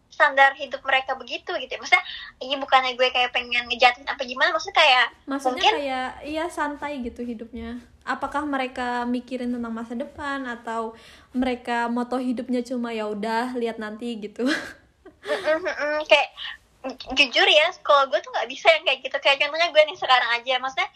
standar 0.08 0.56
hidup 0.56 0.82
mereka 0.82 1.14
begitu 1.14 1.52
gitu 1.60 1.70
ya. 1.76 1.78
Maksudnya 1.78 2.04
ini 2.42 2.56
bukannya 2.58 2.96
gue 2.96 3.08
kayak 3.12 3.30
pengen 3.30 3.68
ngejatin 3.68 4.08
apa 4.08 4.22
gimana 4.24 4.50
maksudnya 4.56 4.76
kayak 4.80 5.06
maksudnya 5.28 5.60
mungkin 5.60 5.74
kayak 5.78 6.10
iya 6.24 6.44
santai 6.48 6.92
gitu 7.04 7.20
hidupnya 7.22 7.78
apakah 8.08 8.48
mereka 8.48 9.04
mikirin 9.04 9.52
tentang 9.52 9.70
masa 9.70 9.92
depan 9.92 10.48
atau 10.48 10.96
mereka 11.36 11.86
moto 11.92 12.16
hidupnya 12.16 12.64
cuma 12.64 12.90
ya 12.90 13.04
udah 13.04 13.52
lihat 13.54 13.76
nanti 13.76 14.16
gitu? 14.16 14.48
Kayak 16.08 16.28
ju- 16.88 17.12
jujur 17.12 17.44
ya 17.44 17.68
kalau 17.84 18.08
gue 18.08 18.18
tuh 18.18 18.32
nggak 18.32 18.48
bisa 18.48 18.72
yang 18.72 18.84
kayak 18.88 19.04
gitu. 19.04 19.16
Kayak 19.20 19.44
contohnya 19.44 19.68
gue 19.68 19.82
nih 19.92 19.96
sekarang 20.00 20.30
aja 20.40 20.54
maksudnya 20.56 20.88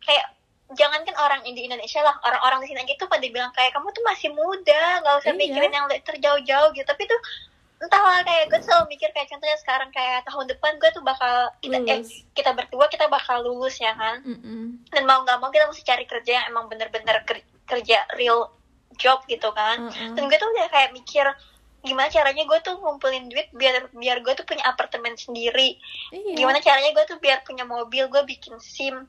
kayak 0.00 0.26
jangankan 0.72 1.14
orang 1.20 1.40
di 1.44 1.68
Indonesia 1.68 2.00
lah 2.00 2.16
orang-orang 2.24 2.64
di 2.64 2.72
sini 2.72 2.80
aja 2.82 2.96
tuh 2.96 3.08
pada 3.12 3.28
bilang 3.28 3.52
kayak 3.52 3.76
kamu 3.76 3.92
tuh 3.92 4.04
masih 4.08 4.32
muda 4.32 5.04
nggak 5.04 5.14
usah 5.20 5.32
Iya. 5.36 5.40
mikirin 5.44 5.72
yang 5.76 5.86
terjauh-jauh 6.02 6.72
gitu. 6.72 6.86
Tapi 6.88 7.02
tuh 7.04 7.20
entahlah 7.84 8.24
kayak 8.24 8.48
gue 8.48 8.60
selalu 8.60 8.84
mikir 8.88 9.12
kayak 9.12 9.28
contohnya 9.28 9.56
sekarang 9.56 9.90
kayak 9.90 10.24
tahun 10.24 10.46
depan 10.48 10.72
gue 10.76 10.90
tuh 10.90 11.00
bakal 11.00 11.34
kita 11.60 11.78
eh 11.80 12.00
Lulus. 12.00 12.10
kita 12.32 12.50
berdua 12.50 12.88
kita 12.88 13.06
bakal 13.06 13.40
lulus 13.40 13.76
ya 13.76 13.92
kan 13.92 14.24
Mm-mm. 14.24 14.80
dan 14.88 15.02
mau 15.04 15.20
nggak 15.20 15.36
mau 15.36 15.48
kita 15.48 15.68
mesti 15.68 15.84
cari 15.84 16.04
kerja 16.04 16.30
yang 16.34 16.46
emang 16.48 16.66
bener-bener 16.66 17.20
ker- 17.22 17.44
kerja 17.64 18.00
real 18.14 18.48
job 18.96 19.20
gitu 19.26 19.52
kan 19.52 19.86
Mm-mm. 19.86 20.16
dan 20.16 20.22
gue 20.24 20.36
tuh 20.36 20.48
udah 20.48 20.68
kayak 20.68 20.90
mikir 20.90 21.28
gimana 21.80 22.08
caranya 22.08 22.42
gue 22.42 22.58
tuh 22.58 22.80
ngumpulin 22.80 23.28
duit 23.28 23.52
biar 23.52 23.92
biar 23.92 24.18
gue 24.18 24.32
tuh 24.32 24.48
punya 24.48 24.64
apartemen 24.64 25.12
sendiri 25.14 25.76
Iya. 26.10 26.32
gimana 26.34 26.58
caranya 26.58 26.90
gue 26.90 27.04
tuh 27.04 27.20
biar 27.20 27.44
punya 27.44 27.62
mobil 27.62 28.08
gue 28.08 28.22
bikin 28.24 28.56
sim 28.56 29.04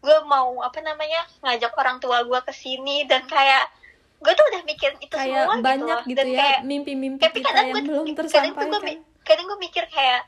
gue 0.00 0.16
mau 0.24 0.56
apa 0.60 0.80
namanya 0.80 1.28
ngajak 1.42 1.74
orang 1.74 2.00
tua 2.00 2.24
gue 2.24 2.40
ke 2.40 2.52
sini 2.52 3.04
dan 3.04 3.26
kayak 3.26 3.68
gue 4.16 4.32
tuh 4.32 4.44
udah 4.48 4.62
mikirin 4.64 4.98
itu 4.98 5.12
kayak 5.12 5.44
semua 5.44 5.60
banyak 5.60 5.84
gitu, 5.84 5.92
loh. 5.92 6.00
gitu, 6.04 6.18
dan 6.18 6.26
ya 6.26 6.38
kayak 6.40 6.60
mimpi-mimpi 6.64 7.22
tapi 7.22 7.38
kita 7.40 7.48
kadang 7.48 7.62
yang 7.62 7.68
gue 7.68 7.82
belum 7.82 7.92
kadang 7.92 8.06
gue 8.06 8.16
tersampaikan 8.18 8.80
kadang 9.22 9.44
gue 9.46 9.58
mikir 9.60 9.84
kayak 9.86 10.20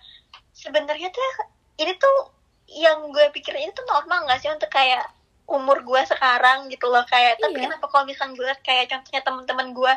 sebenarnya 0.53 1.09
tuh 1.09 1.25
ini 1.79 1.93
tuh 1.95 2.17
yang 2.69 2.99
gue 3.09 3.25
pikirin 3.33 3.65
ini 3.65 3.73
tuh 3.73 3.87
normal 3.87 4.27
gak 4.27 4.39
sih 4.39 4.51
untuk 4.51 4.69
kayak 4.69 5.09
umur 5.49 5.81
gue 5.81 6.03
sekarang 6.05 6.69
gitu 6.69 6.85
loh 6.87 7.01
kayak 7.05 7.41
tapi 7.41 7.57
Iya. 7.57 7.73
kenapa 7.73 7.87
kalau 7.89 8.05
misalnya 8.05 8.37
gue 8.37 8.45
liat 8.45 8.61
kayak 8.61 8.85
contohnya 8.87 9.21
teman-teman 9.25 9.67
gue 9.73 9.93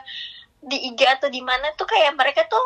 di 0.62 0.78
IG 0.88 1.00
atau 1.04 1.28
di 1.28 1.42
mana 1.42 1.74
tuh 1.76 1.84
kayak 1.84 2.16
mereka 2.16 2.48
tuh 2.48 2.64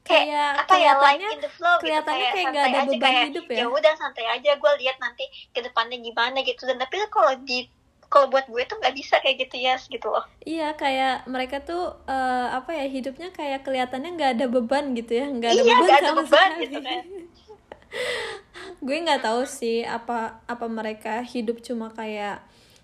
kayak, 0.00 0.24
Kayak 0.30 0.50
apa 0.62 0.74
ya 0.78 0.92
like 0.94 1.18
kelihatannya- 1.18 1.34
in 1.34 1.40
the 1.42 1.50
flow 1.50 1.74
gitu 1.76 1.82
kelihatannya 1.84 2.16
kayak 2.16 2.32
santai 2.32 2.46
nggak 2.46 2.64
ada 2.64 2.78
aja, 2.78 2.88
beban 2.88 3.02
kayak, 3.04 3.26
hidup 3.28 3.44
ya. 3.44 3.56
ya 3.58 3.66
udah 3.68 3.92
santai 3.98 4.24
aja 4.30 4.50
gue 4.54 4.72
lihat 4.80 4.96
nanti 4.96 5.24
ke 5.50 5.60
depannya 5.60 5.98
gimana 5.98 6.38
gitu 6.40 6.62
dan 6.64 6.76
tapi 6.78 6.94
kalau 7.10 7.32
di 7.42 7.58
kalau 8.06 8.26
buat 8.26 8.44
gue 8.44 8.62
tuh 8.62 8.76
nggak 8.76 8.94
bisa 8.94 9.18
kayak 9.18 9.36
gitu 9.40 9.56
ya 9.58 9.74
gitu 9.76 10.06
loh 10.06 10.24
Iya 10.40 10.72
kayak 10.74 11.26
mereka 11.26 11.60
tuh 11.60 11.82
eh, 12.04 12.48
apa 12.50 12.70
ya 12.72 12.86
hidupnya 12.86 13.28
kayak 13.30 13.62
kelihatannya 13.62 14.10
nggak 14.12 14.32
ada 14.34 14.46
beban 14.46 14.92
gitu 14.92 15.12
ya 15.12 15.26
nggak 15.26 15.50
ada 15.50 15.56
Iya, 15.56 15.66
beban 15.66 15.82
nggak 15.82 15.98
ada 15.98 16.08
sama 16.08 16.20
beban 16.20 16.48
sekali. 16.48 16.62
gitu 16.62 16.78
kan. 16.80 17.02
gue 18.78 18.96
nggak 18.98 19.22
tahu 19.22 19.42
sih 19.44 19.78
apa 19.82 20.18
apa 20.44 20.66
mereka 20.66 21.22
hidup 21.22 21.60
cuma 21.60 21.88
kayak 21.90 22.42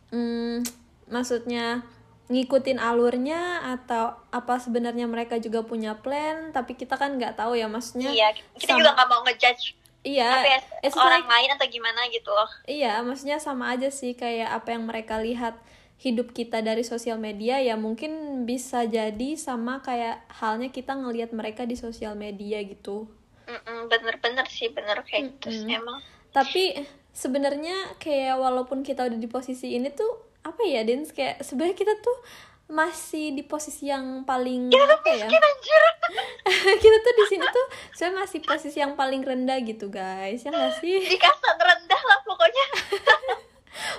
hmm, 0.09 0.65
maksudnya 1.07 1.85
ngikutin 2.25 2.79
alurnya 2.79 3.41
atau 3.77 4.17
apa 4.31 4.57
sebenarnya 4.57 5.05
mereka 5.05 5.37
juga 5.37 5.61
punya 5.61 5.93
plan 5.95 6.49
tapi 6.51 6.73
kita 6.73 6.97
kan 6.97 7.15
nggak 7.15 7.37
tahu 7.37 7.53
ya 7.53 7.69
maksudnya 7.69 8.09
iya 8.09 8.33
kita 8.57 8.73
sama- 8.73 8.79
juga 8.79 8.91
nggak 8.95 9.09
mau 9.11 9.21
ngejudge 9.23 9.77
iya. 10.03 10.31
Apa 10.43 10.49
ya, 10.49 10.61
it's 10.83 10.99
orang 10.99 11.25
like- 11.25 11.31
lain 11.31 11.51
atau 11.55 11.67
gimana 11.71 12.01
gitu 12.11 12.31
loh. 12.31 12.51
Iya, 12.67 13.03
maksudnya 13.07 13.39
sama 13.39 13.75
aja 13.75 13.89
sih 13.91 14.15
kayak 14.19 14.51
apa 14.63 14.75
yang 14.75 14.87
mereka 14.87 15.19
lihat 15.23 15.59
hidup 16.03 16.35
kita 16.35 16.59
dari 16.67 16.83
sosial 16.83 17.15
media 17.23 17.63
ya 17.63 17.79
mungkin 17.79 18.43
bisa 18.43 18.83
jadi 18.83 19.39
sama 19.39 19.79
kayak 19.87 20.27
halnya 20.35 20.75
kita 20.75 20.99
ngelihat 20.99 21.31
mereka 21.31 21.63
di 21.63 21.79
sosial 21.79 22.19
media 22.19 22.59
gitu. 22.67 23.07
Bener-bener 23.87 24.47
sih 24.51 24.75
bener 24.75 25.07
kayak 25.07 25.39
gitu 25.39 25.71
emang. 25.71 26.03
Tapi 26.35 26.83
sebenarnya 27.15 27.95
kayak 28.03 28.35
walaupun 28.35 28.83
kita 28.83 29.07
udah 29.07 29.15
di 29.21 29.31
posisi 29.31 29.79
ini 29.79 29.95
tuh 29.95 30.11
apa 30.43 30.67
ya, 30.67 30.83
Dins? 30.83 31.15
Kayak 31.15 31.47
sebenarnya 31.47 31.79
kita 31.79 31.95
tuh 32.03 32.19
masih 32.67 33.33
di 33.33 33.43
posisi 33.43 33.87
yang 33.87 34.23
paling 34.23 34.71
apa 34.71 35.09
ya? 35.09 35.27
anjir 35.27 35.83
kita 36.83 36.97
tuh 36.99 37.15
di 37.15 37.25
sini 37.29 37.45
tuh 37.45 37.67
sebenarnya 37.93 38.19
masih 38.21 38.39
posisi 38.41 38.77
yang 38.77 38.93
paling 38.93 39.21
rendah 39.21 39.59
gitu, 39.61 39.87
guys. 39.87 40.41
Ya 40.41 40.51
nggak 40.51 40.79
sih? 40.79 40.99
di 41.03 41.17
kasar 41.17 41.55
rendah 41.55 42.03
lah 42.03 42.19
pokoknya 42.23 42.67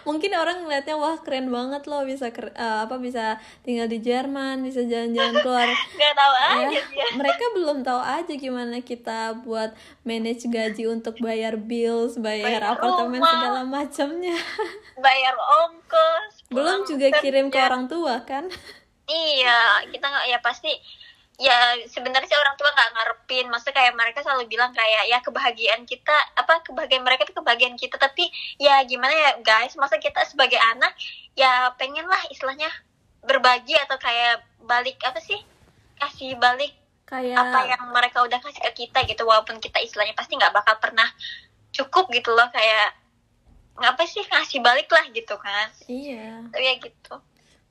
mungkin 0.03 0.31
orang 0.33 0.63
ngeliatnya 0.63 0.93
wah 0.93 1.15
keren 1.17 1.47
banget 1.47 1.87
loh 1.87 2.03
bisa 2.03 2.29
ker- 2.29 2.51
eh, 2.51 2.79
apa 2.83 2.99
bisa 2.99 3.35
tinggal 3.63 3.87
di 3.87 3.99
Jerman 3.99 4.59
bisa 4.59 4.83
jalan-jalan 4.83 5.33
keluar 5.39 5.67
nggak 5.67 6.13
tahu 6.13 6.33
ya 6.33 6.47
aja 6.61 6.81
dia 6.83 7.05
mereka 7.15 7.43
belum 7.53 7.77
tahu 7.81 7.97
aja 7.97 8.33
gimana 8.35 8.77
kita 8.79 9.39
buat 9.41 9.71
manage 10.03 10.45
gaji 10.45 10.85
untuk 10.85 11.17
bayar 11.17 11.55
bills 11.55 12.19
bayar, 12.19 12.59
Bayar 12.59 12.63
apartemen 12.69 13.17
rumah. 13.17 13.31
segala 13.31 13.61
macamnya 13.63 14.37
bayar 15.07 15.35
ongkos 15.39 16.33
belum 16.53 16.79
juga 16.85 17.07
kirim 17.19 17.49
ke 17.49 17.57
kerja. 17.57 17.67
orang 17.67 17.85
tua 17.89 18.21
kan? 18.23 18.47
Iya 19.09 19.89
kita 19.91 20.05
nggak 20.07 20.25
ya 20.31 20.39
pasti 20.39 20.71
ya 21.41 21.75
sebenarnya 21.89 22.29
sih 22.29 22.37
orang 22.37 22.55
tua 22.55 22.69
nggak 22.71 22.91
ngarepin. 22.93 23.45
Maksudnya 23.51 23.75
kayak 23.75 23.93
mereka 23.97 24.19
selalu 24.23 24.47
bilang 24.47 24.71
kayak 24.71 25.09
ya 25.09 25.19
kebahagiaan 25.19 25.83
kita 25.83 26.15
apa 26.37 26.63
kebahagiaan 26.63 27.03
mereka 27.03 27.27
itu 27.27 27.35
kebahagiaan 27.35 27.75
kita. 27.75 27.99
Tapi 27.99 28.29
ya 28.61 28.79
gimana 28.85 29.11
ya 29.11 29.29
guys 29.41 29.75
masa 29.75 29.97
kita 29.99 30.23
sebagai 30.29 30.61
anak 30.61 30.93
ya 31.35 31.73
pengen 31.75 32.05
lah 32.07 32.21
istilahnya 32.29 32.69
berbagi 33.23 33.75
atau 33.83 33.97
kayak 33.99 34.45
balik 34.63 35.01
apa 35.03 35.19
sih? 35.19 35.41
Kasih 35.99 36.39
balik 36.39 36.71
kayak 37.03 37.35
apa 37.35 37.59
yang 37.69 37.83
mereka 37.91 38.23
udah 38.23 38.39
kasih 38.39 38.61
ke 38.71 38.87
kita 38.87 39.03
gitu. 39.09 39.27
Walaupun 39.27 39.59
kita 39.59 39.83
istilahnya 39.83 40.15
pasti 40.15 40.39
nggak 40.39 40.53
bakal 40.55 40.79
pernah 40.79 41.09
cukup 41.73 42.07
gitu 42.13 42.31
loh 42.31 42.47
kayak 42.53 43.02
ngapa 43.73 44.03
sih 44.05 44.21
ngasih 44.21 44.59
balik 44.61 44.89
lah 44.89 45.05
gitu 45.09 45.35
kan. 45.37 45.67
Iya. 45.89 46.45
Tapi 46.49 46.63
ya 46.63 46.75
gitu. 46.77 47.15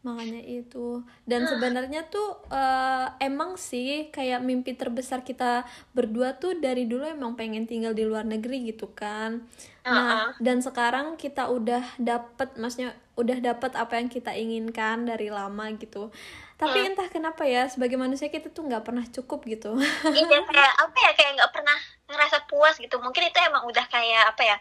Makanya 0.02 0.42
itu. 0.42 1.06
Dan 1.22 1.46
sebenarnya 1.46 2.10
tuh 2.10 2.42
eh, 2.50 3.06
emang 3.22 3.54
sih 3.54 4.10
kayak 4.10 4.42
mimpi 4.42 4.74
terbesar 4.74 5.22
kita 5.22 5.62
berdua 5.94 6.34
tuh 6.42 6.58
dari 6.58 6.90
dulu 6.90 7.06
emang 7.06 7.38
pengen 7.38 7.70
tinggal 7.70 7.94
di 7.94 8.02
luar 8.02 8.26
negeri 8.26 8.66
gitu 8.66 8.90
kan. 8.90 9.46
Nah 9.86 10.34
dan 10.42 10.58
sekarang 10.58 11.14
kita 11.14 11.46
udah 11.46 11.82
dapet 12.02 12.54
maksudnya 12.58 12.98
udah 13.14 13.38
dapet 13.38 13.78
apa 13.78 13.94
yang 14.02 14.10
kita 14.10 14.34
inginkan 14.34 15.06
dari 15.06 15.30
lama 15.30 15.70
gitu. 15.78 16.10
Tapi 16.58 16.94
entah 16.94 17.10
kenapa 17.10 17.42
ya 17.42 17.66
sebagai 17.66 17.98
manusia 17.98 18.30
kita 18.30 18.50
tuh 18.50 18.66
nggak 18.66 18.82
pernah 18.82 19.06
cukup 19.06 19.46
gitu. 19.46 19.78
Iya 20.06 20.38
kayak 20.50 20.74
apa 20.82 20.98
ya 20.98 21.10
kayak 21.14 21.30
nggak 21.38 21.52
pernah 21.54 21.78
ngerasa 22.10 22.46
puas 22.50 22.74
gitu. 22.78 22.98
Mungkin 22.98 23.22
itu 23.30 23.38
emang 23.38 23.70
udah 23.70 23.86
kayak 23.86 24.34
apa 24.34 24.42
ya 24.42 24.56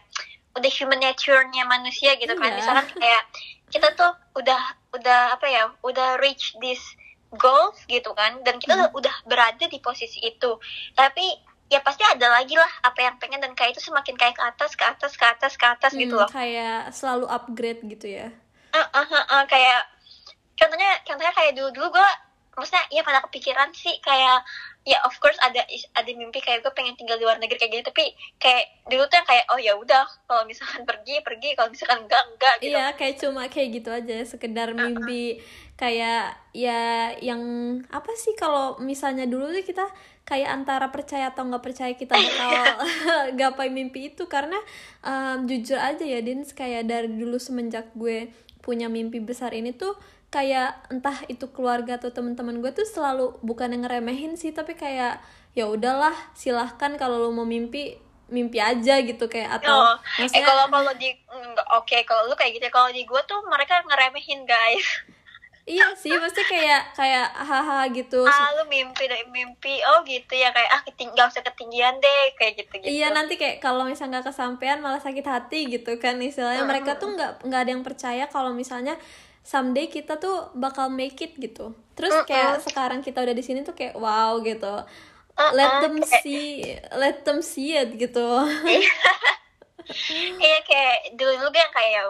udah 0.52 0.70
human 0.70 0.98
nature-nya 0.98 1.64
manusia 1.64 2.14
gitu 2.14 2.32
kan. 2.34 2.48
Iya. 2.48 2.56
misalkan 2.58 2.86
kayak 2.94 3.22
kita 3.68 3.88
tuh 3.92 4.12
udah 4.34 4.60
udah 4.92 5.32
apa 5.32 5.46
ya 5.46 5.62
udah 5.80 6.16
reach 6.18 6.52
this 6.58 6.80
goals 7.32 7.80
gitu 7.86 8.12
kan. 8.12 8.40
Dan 8.42 8.58
kita 8.58 8.76
Hmm. 8.76 8.92
udah 8.92 9.14
berada 9.24 9.64
di 9.64 9.78
posisi 9.78 10.20
itu. 10.20 10.60
Tapi 10.92 11.24
ya 11.66 11.80
pasti 11.80 12.04
ada 12.04 12.28
lagi 12.30 12.52
lah 12.52 12.68
apa 12.82 13.00
yang 13.00 13.16
pengen. 13.16 13.40
Dan 13.40 13.52
kayak 13.52 13.72
itu 13.72 13.82
semakin 13.82 14.12
kayak 14.14 14.36
ke 14.36 14.44
atas 14.44 14.72
ke 14.72 14.84
atas 14.84 15.12
ke 15.14 15.24
atas 15.24 15.52
ke 15.54 15.64
atas 15.64 15.92
gitu 15.92 16.12
Hmm, 16.12 16.22
loh. 16.22 16.28
kayak 16.28 16.92
selalu 16.92 17.24
upgrade 17.26 17.80
gitu 17.86 18.06
ya. 18.12 18.28
Eh, 18.70 18.78
eh, 18.78 19.06
eh, 19.08 19.24
eh, 19.30 19.44
kayak 19.46 19.80
contohnya 20.54 21.00
contohnya 21.02 21.32
kayak 21.32 21.52
dulu 21.52 21.68
dulu 21.70 21.86
gue 21.92 22.08
maksudnya 22.52 22.84
ya 22.90 23.00
pada 23.00 23.20
kepikiran 23.22 23.72
sih 23.72 23.96
kayak 23.98 24.44
ya 24.82 24.98
of 25.06 25.14
course 25.22 25.38
ada 25.38 25.62
ada 25.94 26.10
mimpi 26.10 26.42
kayak 26.42 26.66
gue 26.66 26.72
pengen 26.74 26.98
tinggal 26.98 27.14
di 27.14 27.22
luar 27.22 27.38
negeri 27.38 27.54
kayak 27.54 27.70
gini 27.70 27.84
tapi 27.86 28.04
kayak 28.42 28.82
dulu 28.90 29.06
tuh 29.06 29.22
kayak 29.22 29.46
oh 29.54 29.60
ya 29.62 29.78
udah 29.78 30.02
kalau 30.26 30.42
misalkan 30.42 30.82
pergi 30.82 31.22
pergi 31.22 31.54
kalau 31.54 31.70
misalkan 31.70 32.02
enggak 32.02 32.22
enggak 32.34 32.54
gitu. 32.58 32.74
Iya, 32.74 32.86
kayak 32.98 33.14
cuma 33.22 33.42
kayak 33.46 33.68
gitu 33.78 33.90
aja, 33.94 34.16
sekedar 34.26 34.68
mimpi 34.74 35.38
kayak 35.78 36.34
ya 36.50 37.10
yang 37.22 37.42
apa 37.94 38.12
sih 38.18 38.34
kalau 38.34 38.78
misalnya 38.82 39.26
dulu 39.30 39.54
tuh 39.54 39.62
kita 39.62 39.86
kayak 40.26 40.50
antara 40.50 40.90
percaya 40.90 41.30
atau 41.30 41.46
nggak 41.46 41.62
percaya 41.62 41.94
kita 41.94 42.14
bakal 42.18 42.74
gapai 43.40 43.70
mimpi 43.70 44.10
itu. 44.10 44.26
Karena 44.26 44.58
em, 45.06 45.46
jujur 45.46 45.78
aja 45.78 46.02
ya 46.02 46.18
Dins 46.18 46.50
kayak 46.50 46.90
dari 46.90 47.06
dulu 47.06 47.38
semenjak 47.38 47.94
gue 47.94 48.34
punya 48.62 48.86
mimpi 48.90 49.18
besar 49.22 49.54
ini 49.54 49.74
tuh 49.74 49.94
kayak 50.32 50.88
entah 50.88 51.18
itu 51.28 51.44
keluarga 51.52 52.00
atau 52.00 52.08
teman-teman 52.08 52.58
gue 52.58 52.72
tuh 52.72 52.88
selalu 52.88 53.36
bukan 53.44 53.68
yang 53.68 53.84
ngeremehin 53.84 54.32
sih 54.34 54.50
tapi 54.50 54.72
kayak 54.72 55.20
ya 55.52 55.68
udahlah 55.68 56.16
silahkan 56.32 56.96
kalau 56.96 57.20
lo 57.20 57.28
mau 57.28 57.44
mimpi 57.44 58.00
mimpi 58.32 58.56
aja 58.56 58.96
gitu 59.04 59.28
kayak 59.28 59.60
atau 59.60 59.76
Oh, 59.76 59.92
eh 59.92 60.24
maksudnya 60.24 60.48
kalau 60.48 60.64
kalau 60.66 60.92
di 60.96 61.12
enggak 61.28 61.68
oke 61.70 61.96
kalau 62.08 62.24
lu 62.24 62.34
kayak 62.34 62.56
gitu 62.56 62.64
ya. 62.64 62.72
kalau 62.72 62.88
di 62.88 63.04
gue 63.04 63.22
tuh 63.28 63.44
mereka 63.44 63.84
ngeremehin 63.84 64.48
guys 64.48 64.88
Iya 65.62 65.94
sih, 65.94 66.10
maksudnya 66.10 66.42
kayak 66.50 66.82
kayak 66.90 67.28
haha 67.38 67.86
gitu. 67.94 68.26
ah 68.26 68.50
lu 68.58 68.66
mimpi 68.66 69.06
dari 69.06 69.22
mimpi 69.30 69.78
oh 69.86 70.02
gitu 70.02 70.34
ya 70.34 70.50
kayak 70.50 70.70
ah 70.74 70.82
keting 70.82 71.14
gak 71.14 71.30
usah 71.30 71.38
ketinggian 71.38 72.02
deh 72.02 72.34
kayak 72.34 72.58
gitu 72.58 72.82
gitu 72.82 72.90
Iya 72.90 73.14
nanti 73.14 73.38
kayak 73.38 73.62
kalau 73.62 73.86
misalnya 73.86 74.18
nggak 74.18 74.34
kesampaian 74.34 74.82
malah 74.82 74.98
sakit 74.98 75.22
hati 75.22 75.70
gitu 75.70 75.94
kan 76.02 76.18
istilahnya 76.18 76.66
mereka 76.66 76.98
tuh 76.98 77.14
nggak 77.14 77.46
nggak 77.46 77.60
ada 77.62 77.70
yang 77.70 77.84
percaya 77.86 78.26
kalau 78.26 78.50
misalnya 78.50 78.98
someday 79.42 79.90
kita 79.90 80.16
tuh 80.18 80.54
bakal 80.54 80.88
make 80.88 81.18
it 81.22 81.34
gitu. 81.36 81.74
Terus 81.98 82.14
kayak 82.24 82.62
sekarang 82.64 83.02
kita 83.04 83.20
udah 83.20 83.34
di 83.34 83.44
sini 83.44 83.66
tuh 83.66 83.74
kayak 83.76 83.98
wow 83.98 84.38
gitu. 84.40 84.86
Let 85.52 85.82
them 85.82 86.00
see, 86.22 86.78
let 86.94 87.26
them 87.26 87.42
see 87.42 87.74
it 87.74 87.98
gitu. 87.98 88.28
iya 90.38 90.58
kayak 90.68 91.18
dulu 91.18 91.50
yang 91.50 91.72
kayak 91.74 92.04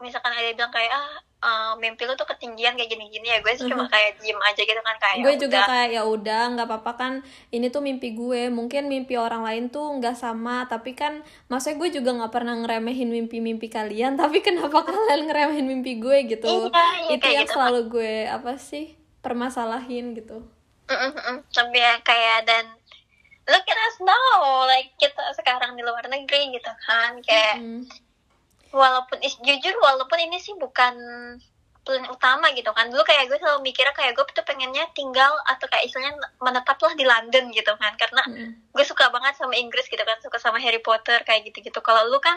misalkan 0.00 0.32
ada 0.32 0.48
yang 0.48 0.56
bilang 0.56 0.72
kayak 0.72 0.90
ah 0.90 1.20
uh, 1.40 1.72
mimpi 1.80 2.04
lu 2.04 2.14
tuh 2.16 2.28
ketinggian 2.28 2.76
kayak 2.76 2.90
gini-gini 2.92 3.32
ya 3.32 3.38
gue 3.40 3.52
sih 3.56 3.66
cuma 3.66 3.88
kayak 3.88 4.20
diem 4.20 4.36
aja 4.40 4.62
gitu 4.62 4.80
kan 4.84 4.96
kayak 5.00 5.16
gue 5.24 5.34
ya 5.34 5.40
juga 5.40 5.58
udah. 5.58 5.68
kayak 5.68 5.88
ya 5.90 6.02
udah 6.04 6.42
nggak 6.56 6.68
apa-apa 6.68 6.92
kan 6.96 7.12
ini 7.50 7.66
tuh 7.72 7.82
mimpi 7.82 8.12
gue 8.12 8.52
mungkin 8.52 8.86
mimpi 8.86 9.14
orang 9.16 9.42
lain 9.44 9.64
tuh 9.72 9.84
nggak 10.00 10.16
sama 10.16 10.68
tapi 10.68 10.92
kan 10.92 11.24
maksudnya 11.48 11.76
gue 11.80 11.88
juga 12.00 12.10
nggak 12.16 12.32
pernah 12.32 12.54
ngeremehin 12.60 13.08
mimpi-mimpi 13.08 13.66
kalian 13.72 14.16
tapi 14.20 14.44
kenapa 14.44 14.84
kalian 14.84 15.26
ngeremehin 15.28 15.66
mimpi 15.66 15.96
gue 15.98 16.18
gitu 16.28 16.70
Iya, 16.70 16.86
iya, 17.08 17.10
itu 17.16 17.26
yang 17.26 17.46
gitu. 17.48 17.54
selalu 17.56 17.80
gue 17.88 18.14
apa 18.28 18.52
sih 18.60 18.94
permasalahin 19.24 20.16
gitu 20.16 20.44
tapi 21.54 21.78
ya 21.78 22.02
kayak 22.02 22.50
dan 22.50 22.66
look 23.46 23.66
at 23.66 23.78
us 23.78 23.96
now 24.02 24.66
like 24.66 24.90
kita 24.98 25.22
sekarang 25.38 25.78
di 25.78 25.82
luar 25.82 26.02
negeri 26.06 26.54
gitu 26.54 26.72
kan 26.86 27.18
kayak 27.22 27.62
Mm. 27.62 27.84
Walaupun 28.70 29.18
is 29.20 29.34
jujur 29.38 29.74
walaupun 29.78 30.18
ini 30.18 30.38
sih 30.38 30.54
bukan 30.54 30.94
plan 31.80 32.04
utama 32.12 32.52
gitu 32.52 32.68
kan. 32.70 32.92
Dulu 32.92 33.00
kayak 33.02 33.26
gue 33.26 33.38
selalu 33.40 33.64
mikirnya 33.64 33.96
kayak 33.96 34.12
gue 34.12 34.24
tuh 34.30 34.44
pengennya 34.44 34.84
tinggal 34.92 35.32
atau 35.48 35.64
kayak 35.64 35.88
istilahnya 35.88 36.12
menetaplah 36.38 36.92
di 36.92 37.08
London 37.08 37.48
gitu 37.50 37.72
kan. 37.74 37.96
Karena 37.96 38.20
Mm. 38.28 38.52
gue 38.70 38.84
suka 38.84 39.08
banget 39.08 39.34
sama 39.34 39.56
Inggris 39.56 39.88
gitu 39.88 40.00
kan 40.00 40.20
suka 40.20 40.36
sama 40.36 40.60
Harry 40.60 40.78
Potter 40.78 41.24
kayak 41.24 41.48
gitu-gitu. 41.48 41.80
Kalau 41.80 42.04
lu 42.06 42.20
kan 42.20 42.36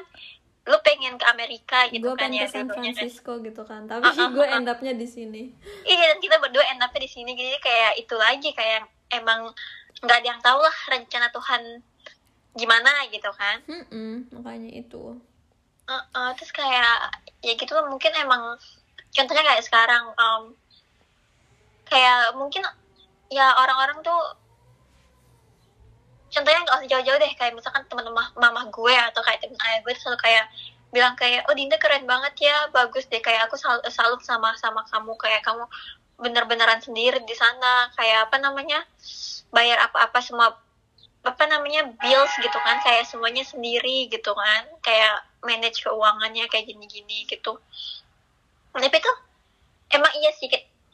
lu 0.64 0.80
pengen 0.80 1.20
ke 1.20 1.26
Amerika 1.28 1.92
gitu 1.92 2.08
gue 2.08 2.16
kan 2.16 2.32
ya 2.32 2.48
ke 2.48 2.56
San 2.56 2.72
kan. 2.72 2.80
Francisco 2.80 3.36
gitu 3.44 3.68
kan. 3.68 3.84
Tapi 3.84 4.08
Ah, 4.08 4.16
ah, 4.16 4.30
gue 4.32 4.46
ah. 4.48 4.56
end 4.56 4.68
up-nya 4.72 4.96
di 4.96 5.04
sini. 5.04 5.52
Iya 5.84 6.16
dan 6.16 6.24
kita 6.24 6.40
berdua 6.40 6.64
end 6.72 6.80
up 6.80 6.96
di 6.96 7.06
sini. 7.06 7.36
Jadi 7.36 7.60
kayak 7.60 8.00
itu 8.00 8.16
lagi 8.16 8.56
kayak 8.56 8.88
emang 9.12 9.52
nggak 10.00 10.18
ada 10.24 10.28
yang 10.32 10.40
tahu 10.40 10.60
lah 10.60 10.78
rencana 10.88 11.28
Tuhan 11.30 11.62
gimana 12.54 12.92
gitu 13.12 13.28
kan. 13.36 13.60
Mm-mm, 13.68 14.32
makanya 14.32 14.72
itu 14.72 15.20
Uh, 15.84 16.00
uh, 16.16 16.30
terus 16.40 16.56
kayak 16.56 17.12
ya 17.44 17.54
gitu 17.60 17.76
mungkin 17.92 18.16
emang 18.16 18.56
contohnya 19.12 19.44
kayak 19.44 19.64
sekarang 19.68 20.16
um, 20.16 20.56
kayak 21.92 22.32
mungkin 22.40 22.64
ya 23.28 23.52
orang-orang 23.60 24.00
tuh 24.00 24.22
contohnya 26.34 26.66
nggak 26.66 26.78
usah 26.82 26.90
jauh-jauh 26.90 27.20
deh 27.22 27.34
kayak 27.38 27.54
misalkan 27.54 27.86
teman 27.86 28.10
mama, 28.10 28.62
gue 28.74 28.96
atau 28.96 29.22
kayak 29.22 29.46
temen 29.46 29.60
ayah 29.60 29.80
gue 29.86 29.94
selalu 29.94 30.18
kayak 30.18 30.46
bilang 30.94 31.14
kayak 31.18 31.46
oh 31.50 31.54
Dinda 31.58 31.78
keren 31.78 32.06
banget 32.10 32.50
ya 32.50 32.70
bagus 32.74 33.06
deh 33.10 33.22
kayak 33.22 33.50
aku 33.50 33.58
sal 33.58 33.82
salut 33.90 34.22
sama 34.26 34.54
sama 34.58 34.86
kamu 34.90 35.14
kayak 35.18 35.42
kamu 35.42 35.66
bener-beneran 36.22 36.82
sendiri 36.82 37.22
di 37.26 37.34
sana 37.34 37.90
kayak 37.98 38.30
apa 38.30 38.38
namanya 38.38 38.86
bayar 39.50 39.90
apa-apa 39.90 40.22
semua 40.22 40.54
apa 41.26 41.44
namanya 41.50 41.90
bills 41.98 42.34
gitu 42.42 42.58
kan 42.62 42.78
kayak 42.86 43.10
semuanya 43.10 43.42
sendiri 43.42 44.10
gitu 44.10 44.34
kan 44.38 44.70
kayak 44.86 45.26
manage 45.44 45.84
keuangannya 45.84 46.48
kayak 46.48 46.68
gini-gini 46.68 47.28
gitu. 47.28 47.60
Tapi 48.74 48.98
tuh 49.00 49.16
emang 49.94 50.12
iya 50.18 50.32
sih 50.34 50.50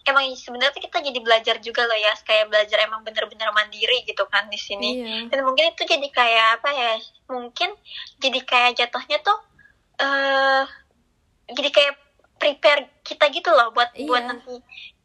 emang 0.09 0.25
sebenarnya 0.33 0.73
tuh 0.73 0.83
kita 0.83 0.99
jadi 1.05 1.19
belajar 1.21 1.55
juga 1.61 1.85
loh 1.85 1.95
ya 1.95 2.11
kayak 2.25 2.49
belajar 2.49 2.81
emang 2.81 3.05
bener-bener 3.05 3.49
mandiri 3.53 4.03
gitu 4.09 4.25
kan 4.27 4.49
di 4.49 4.57
sini. 4.57 4.89
Iya. 4.99 5.29
Dan 5.29 5.45
mungkin 5.45 5.71
itu 5.71 5.83
jadi 5.85 6.07
kayak 6.09 6.47
apa 6.59 6.69
ya 6.73 6.91
mungkin 7.29 7.69
jadi 8.17 8.39
kayak 8.43 8.71
jatuhnya 8.79 9.21
tuh 9.21 9.37
eh 9.99 10.63
jadi 11.49 11.69
kayak 11.69 11.93
prepare 12.39 12.81
kita 13.03 13.27
gitu 13.35 13.51
loh 13.51 13.69
buat 13.75 13.91
buat 14.07 14.23
Iya. 14.23 14.29
nanti 14.33 14.55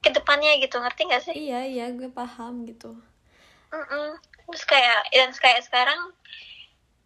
ke 0.01 0.09
depannya 0.13 0.57
gitu. 0.61 0.77
Ngerti 0.81 1.01
gak 1.11 1.23
sih? 1.25 1.35
Iya 1.35 1.61
iya 1.69 1.87
gue 1.93 2.09
paham 2.09 2.65
gitu. 2.69 2.97
Mm-mm. 3.75 4.15
terus 4.45 4.71
kayak 4.71 5.09
dan 5.11 5.33
kayak 5.35 5.67
sekarang 5.67 5.99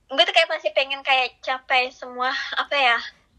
gue 0.09 0.25
tuh 0.25 0.35
kayak 0.35 0.49
masih 0.49 0.71
pengen 0.73 1.01
kayak 1.05 1.37
capai 1.45 1.93
semua 1.93 2.33
apa 2.57 2.77
ya 2.77 2.97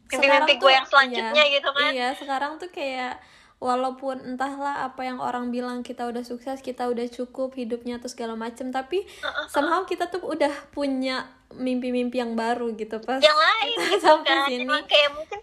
mimpi-mimpi 0.09 0.57
gue 0.57 0.71
yang 0.73 0.88
selanjutnya 0.89 1.43
iya, 1.45 1.53
gitu 1.57 1.69
kan 1.69 1.91
Iya, 1.93 2.07
sekarang 2.17 2.51
tuh 2.57 2.69
kayak 2.73 3.21
walaupun 3.61 4.23
entahlah 4.23 4.88
apa 4.88 5.03
yang 5.03 5.19
orang 5.19 5.51
bilang 5.51 5.83
kita 5.83 6.07
udah 6.07 6.23
sukses, 6.23 6.63
kita 6.63 6.88
udah 6.88 7.05
cukup 7.11 7.53
hidupnya 7.53 7.99
atau 7.99 8.07
segala 8.07 8.33
macem, 8.33 8.71
tapi 8.71 9.03
somehow 9.51 9.83
kita 9.83 10.07
tuh 10.07 10.23
udah 10.23 10.49
punya 10.71 11.27
mimpi-mimpi 11.53 12.21
yang 12.21 12.38
baru 12.38 12.77
gitu 12.77 13.01
pas 13.01 13.17
yang 13.17 13.33
lain 13.33 13.77
gitu 13.89 14.05
sampai 14.05 14.29
kan 14.29 14.45
sini. 14.45 14.63
emang 14.69 14.85
kayak 14.85 15.09
mungkin 15.17 15.39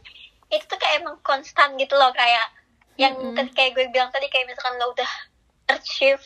itu 0.54 0.64
tuh 0.70 0.78
kayak 0.78 1.02
emang 1.02 1.18
konstan 1.26 1.74
gitu 1.74 1.98
loh 1.98 2.14
kayak 2.14 2.46
yang 2.94 3.18
Mm-mm. 3.18 3.34
kan 3.34 3.46
kayak 3.50 3.74
gue 3.74 3.90
bilang 3.90 4.08
tadi 4.14 4.30
kayak 4.30 4.46
misalkan 4.46 4.78
lo 4.78 4.94
udah 4.94 5.10
achieve 5.74 6.22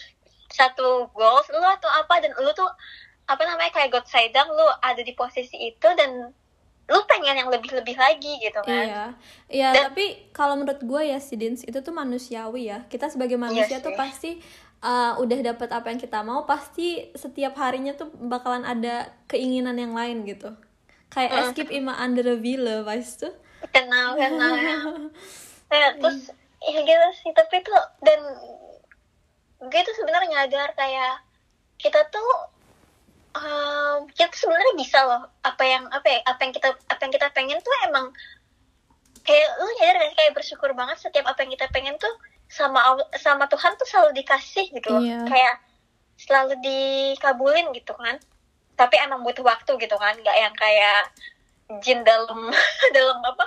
satu 0.52 1.08
goals 1.16 1.48
lo 1.48 1.64
atau 1.64 1.88
apa 1.88 2.20
dan 2.20 2.36
lo 2.36 2.52
tuh 2.52 2.68
apa 3.30 3.42
namanya 3.44 3.70
kayak 3.70 3.90
God 3.90 4.06
Saidang 4.06 4.50
lo 4.50 4.66
ada 4.80 4.98
di 4.98 5.14
posisi 5.14 5.54
itu 5.56 5.88
dan 5.92 6.34
lo 6.84 7.06
pengen 7.06 7.38
yang 7.38 7.46
lebih-lebih 7.46 7.94
lagi 7.94 8.36
gitu 8.36 8.58
kan 8.60 8.74
Iya, 8.82 9.04
iya. 9.46 9.68
Dan- 9.70 9.86
Tapi 9.88 10.34
kalau 10.34 10.58
menurut 10.58 10.82
gue 10.82 11.02
ya 11.06 11.18
si 11.18 11.38
Dins 11.38 11.62
itu 11.62 11.78
tuh 11.78 11.94
manusiawi 11.94 12.66
ya. 12.66 12.82
Kita 12.84 13.06
sebagai 13.06 13.38
manusia 13.38 13.78
tuh 13.78 13.94
sih. 13.94 13.96
pasti 13.96 14.30
uh, 14.80 15.14
udah 15.16 15.38
dapat 15.46 15.70
apa 15.70 15.86
yang 15.86 15.96
kita 15.96 16.18
mau, 16.20 16.42
pasti 16.44 17.14
setiap 17.14 17.54
harinya 17.56 17.94
tuh 17.94 18.10
bakalan 18.10 18.66
ada 18.66 19.06
keinginan 19.24 19.78
yang 19.78 19.94
lain 19.94 20.26
gitu. 20.26 20.50
Kayak 21.08 21.30
Mm. 21.30 21.40
escape 21.44 21.70
ima 21.72 21.94
under 21.96 22.26
a 22.26 22.36
villa, 22.36 22.82
weißt 22.82 23.22
du? 23.22 23.30
kenal 23.70 24.16
kenal 24.16 24.56
ya. 24.56 24.76
Terus 25.94 26.26
ya 26.58 26.80
gitu 26.80 27.06
sih 27.14 27.30
tapi 27.30 27.62
tuh 27.62 27.76
dan 28.00 28.18
gue 29.60 29.80
tuh 29.80 29.94
sebenarnya 29.94 30.28
nyadar 30.42 30.72
kayak 30.72 31.22
kita 31.76 32.02
tuh 32.08 32.28
um, 33.36 33.98
kita 34.10 34.30
tuh 34.32 34.40
sebenarnya 34.46 34.74
bisa 34.78 34.98
loh. 35.06 35.22
Apa 35.42 35.62
yang 35.66 35.84
apa 35.90 36.06
ya 36.06 36.20
apa 36.26 36.40
yang 36.42 36.52
kita 36.54 36.68
apa 36.74 37.00
yang 37.02 37.12
kita 37.14 37.28
pengen 37.34 37.58
tuh 37.62 37.74
emang 37.86 38.10
kayak 39.22 39.48
lu 39.60 39.68
nyadar 39.78 39.96
gak 40.00 40.14
kayak 40.16 40.32
bersyukur 40.32 40.70
banget 40.72 40.96
setiap 40.98 41.28
apa 41.28 41.44
yang 41.44 41.52
kita 41.52 41.66
pengen 41.70 41.94
tuh 42.00 42.10
sama 42.50 42.82
sama 43.20 43.46
Tuhan 43.46 43.78
tuh 43.78 43.86
selalu 43.86 44.10
dikasih 44.22 44.66
gitu 44.74 44.88
loh. 44.90 45.02
Iya. 45.04 45.22
kayak 45.28 45.56
selalu 46.18 46.54
dikabulin 46.60 47.70
gitu 47.76 47.94
kan. 47.94 48.18
Tapi 48.74 48.96
emang 48.98 49.22
butuh 49.22 49.44
waktu 49.46 49.70
gitu 49.78 49.96
kan. 49.96 50.18
Nggak 50.18 50.36
yang 50.36 50.54
kayak 50.56 51.02
jin 51.86 52.02
dalam 52.02 52.50
dalam 52.96 53.18
apa 53.22 53.46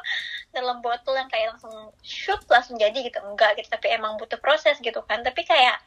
dalam 0.54 0.80
botol 0.80 1.18
yang 1.18 1.28
kayak 1.28 1.58
langsung 1.58 1.92
shoot 2.00 2.40
langsung 2.48 2.80
jadi 2.80 2.96
gitu. 2.96 3.20
Enggak 3.20 3.60
gitu. 3.60 3.68
Tapi 3.68 3.92
emang 3.92 4.16
butuh 4.16 4.40
proses 4.40 4.80
gitu 4.80 5.04
kan. 5.04 5.20
Tapi 5.26 5.44
kayak 5.44 5.82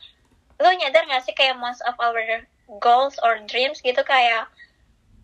lu 0.57 0.69
nyadar 0.73 1.05
gak 1.05 1.23
sih 1.23 1.33
kayak 1.33 1.57
most 1.57 1.85
of 1.85 1.95
our 1.99 2.16
goals 2.81 3.16
or 3.21 3.37
dreams 3.45 3.79
gitu 3.81 4.01
kayak 4.03 4.49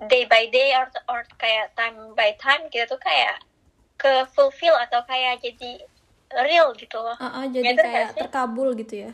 day 0.06 0.26
by 0.26 0.46
day 0.48 0.74
or 0.74 0.86
or 1.08 1.22
kayak 1.36 1.72
time 1.72 1.94
by 2.12 2.34
time 2.36 2.66
gitu 2.68 2.84
tuh 2.86 3.00
kayak 3.00 3.38
ke 3.96 4.26
fulfill 4.34 4.74
atau 4.76 5.00
kayak 5.06 5.38
jadi 5.40 5.78
real 6.42 6.74
gitu 6.74 6.96
loh 6.96 7.14
Ah, 7.16 7.40
ah, 7.40 7.44
jadi 7.46 7.72
Nyadar 7.72 7.84
kayak 7.86 8.08
sih? 8.10 8.18
terkabul 8.20 8.68
gitu 8.74 8.94
ya. 9.06 9.10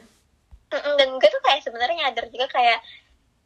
Dan 0.71 1.09
gue 1.17 1.29
tuh 1.29 1.43
kayak 1.43 1.61
sebenarnya 1.65 1.97
nyadar 2.07 2.29
juga 2.29 2.47
kayak 2.49 2.79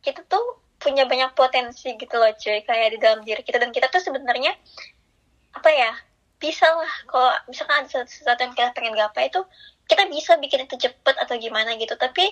kita 0.03 0.23
tuh 0.27 0.43
punya 0.77 1.07
banyak 1.07 1.31
potensi 1.33 1.95
gitu 1.95 2.15
loh 2.15 2.31
cuy 2.35 2.59
kayak 2.63 2.89
di 2.95 2.99
dalam 2.99 3.23
diri 3.23 3.39
kita 3.41 3.63
dan 3.63 3.71
kita 3.71 3.87
tuh 3.87 4.03
sebenarnya 4.03 4.51
apa 5.55 5.71
ya 5.71 5.95
bisa 6.43 6.67
lah 6.67 6.91
kalau 7.07 7.31
misalkan 7.47 7.87
ada 7.87 7.87
sesuatu 7.87 8.11
sesuatu 8.11 8.41
yang 8.43 8.51
kita 8.51 8.75
pengen 8.75 8.99
gapai 8.99 9.31
itu 9.31 9.39
kita 9.87 10.11
bisa 10.11 10.35
bikin 10.43 10.67
itu 10.67 10.75
cepet 10.75 11.15
atau 11.15 11.39
gimana 11.39 11.79
gitu 11.79 11.95
tapi 11.95 12.27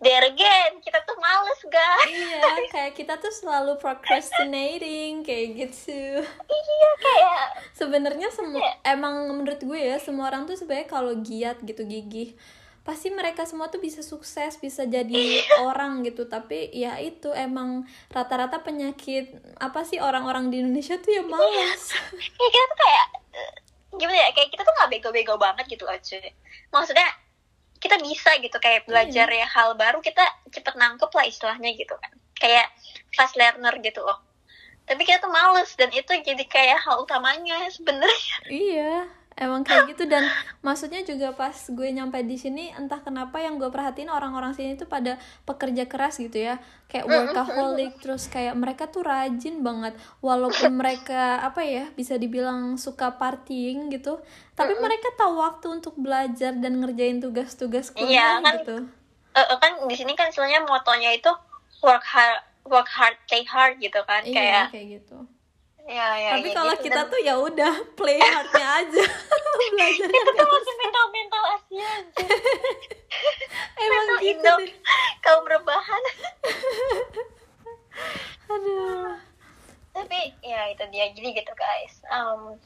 there 0.00 0.24
again 0.24 0.80
kita 0.80 0.98
tuh 1.02 1.16
males 1.16 1.60
guys 1.66 2.08
iya, 2.08 2.40
kayak 2.68 2.92
kita 2.94 3.14
tuh 3.16 3.28
selalu 3.30 3.76
procrastinating 3.76 5.20
kayak 5.20 5.48
gitu. 5.58 6.24
iya 6.46 6.90
kayak 6.96 7.40
sebenarnya 7.72 8.28
semua 8.30 8.60
Iya. 8.60 8.72
emang 8.90 9.28
menurut 9.30 9.60
gue 9.60 9.76
ya 9.78 9.96
semua 9.96 10.28
orang 10.28 10.44
tuh 10.44 10.56
sebenarnya 10.56 10.88
kalau 10.88 11.12
giat 11.16 11.60
gitu 11.60 11.84
gigih 11.84 12.32
pasti 12.80 13.12
mereka 13.12 13.44
semua 13.44 13.68
tuh 13.68 13.76
bisa 13.76 14.00
sukses 14.00 14.56
bisa 14.56 14.82
jadi 14.82 15.12
Iya. 15.44 15.62
orang 15.62 16.00
gitu 16.00 16.24
tapi 16.24 16.72
ya 16.72 16.96
itu 16.96 17.28
emang 17.30 17.84
rata-rata 18.08 18.56
penyakit 18.58 19.30
apa 19.56 19.84
sih 19.84 20.00
orang-orang 20.00 20.48
di 20.48 20.64
Indonesia 20.64 20.96
tuh 20.96 21.12
ya 21.12 21.22
malas 21.22 21.92
ya 21.92 22.48
kita 22.48 22.64
tuh 22.66 22.78
kayak 22.78 23.06
eh, 23.36 23.52
gimana 23.94 24.16
ya 24.18 24.28
kayak 24.32 24.48
kita 24.48 24.62
tuh 24.64 24.72
nggak 24.72 24.90
bego-bego 24.90 25.36
banget 25.36 25.64
gitu 25.68 25.84
cuy 25.84 26.24
maksudnya 26.70 27.04
kita 27.80 27.96
bisa 27.98 28.30
gitu 28.44 28.56
kayak 28.60 28.84
belajar 28.84 29.26
ya 29.26 29.46
hal 29.48 29.72
baru 29.74 30.04
kita 30.04 30.22
cepet 30.52 30.74
nangkep 30.76 31.10
lah 31.10 31.24
istilahnya 31.24 31.72
gitu 31.74 31.96
kan. 31.96 32.12
Kayak 32.36 32.68
fast 33.16 33.34
learner 33.36 33.72
gitu 33.80 34.04
loh. 34.04 34.20
Tapi 34.84 35.02
kita 35.06 35.22
tuh 35.22 35.32
males 35.32 35.72
dan 35.76 35.88
itu 35.90 36.12
jadi 36.12 36.44
kayak 36.44 36.78
hal 36.84 37.02
utamanya 37.02 37.68
sebenarnya. 37.72 38.36
Iya 38.48 39.19
emang 39.38 39.62
kayak 39.62 39.94
gitu 39.94 40.04
dan 40.10 40.26
maksudnya 40.60 41.06
juga 41.06 41.32
pas 41.34 41.54
gue 41.54 41.88
nyampe 41.90 42.18
di 42.26 42.36
sini 42.36 42.74
entah 42.74 43.00
kenapa 43.02 43.38
yang 43.38 43.56
gue 43.56 43.70
perhatiin 43.70 44.10
orang-orang 44.10 44.52
sini 44.52 44.74
tuh 44.74 44.90
pada 44.90 45.16
pekerja 45.46 45.86
keras 45.86 46.18
gitu 46.18 46.38
ya. 46.38 46.58
Kayak 46.90 47.06
workaholic 47.06 48.02
terus 48.02 48.26
kayak 48.26 48.58
mereka 48.58 48.90
tuh 48.90 49.06
rajin 49.06 49.62
banget. 49.62 49.94
Walaupun 50.18 50.74
mereka 50.74 51.38
apa 51.40 51.62
ya 51.62 51.86
bisa 51.94 52.18
dibilang 52.18 52.74
suka 52.80 53.14
partying 53.14 53.92
gitu 53.94 54.18
tapi 54.60 54.76
mereka 54.76 55.08
tahu 55.16 55.40
waktu 55.40 55.66
untuk 55.72 55.96
belajar 55.96 56.52
dan 56.52 56.84
ngerjain 56.84 57.16
tugas-tugas 57.16 57.88
kuliah 57.96 58.36
Iya, 58.36 58.44
kan 58.44 58.54
gitu. 58.60 58.76
Eh, 59.32 59.40
eh, 59.40 59.56
kan 59.56 59.72
di 59.88 59.96
sini 59.96 60.12
kan 60.12 60.28
istilahnya 60.28 60.68
motonya 60.68 61.16
itu 61.16 61.32
work 61.80 62.04
hard 62.04 62.44
work 62.68 62.90
hard 62.92 63.16
play 63.24 63.40
hard 63.48 63.80
gitu 63.80 64.00
kan 64.04 64.20
iya 64.26 64.36
kayak 64.36 64.64
kayak 64.74 64.86
gitu 65.00 65.16
ya, 65.88 66.08
ya, 66.18 66.30
tapi 66.36 66.48
ya, 66.50 66.56
kalau 66.56 66.74
gitu. 66.76 66.84
kita 66.88 67.00
tuh 67.08 67.20
ya 67.20 67.34
udah 67.38 67.74
play 67.96 68.18
hardnya 68.20 68.68
aja. 68.84 69.04
Belajar 69.70 70.08
itu 70.10 70.30
tuh 70.36 70.46
masih 70.48 70.74
mental 70.76 71.06
mental 71.14 71.42
Asia 71.56 71.86
aja. 71.86 72.24
Emang 73.84 74.06
mental 74.06 74.18
gitu 74.20 74.28
Indo, 74.28 74.54
kaum 75.24 75.44
rebahan. 75.46 76.02
Aduh. 78.50 79.14
Tapi 79.94 80.20
ya 80.44 80.60
itu 80.70 80.84
dia. 80.92 81.04
Gini 81.14 81.30
gitu 81.32 81.52
guys. 81.56 81.94
Um, 82.10 82.58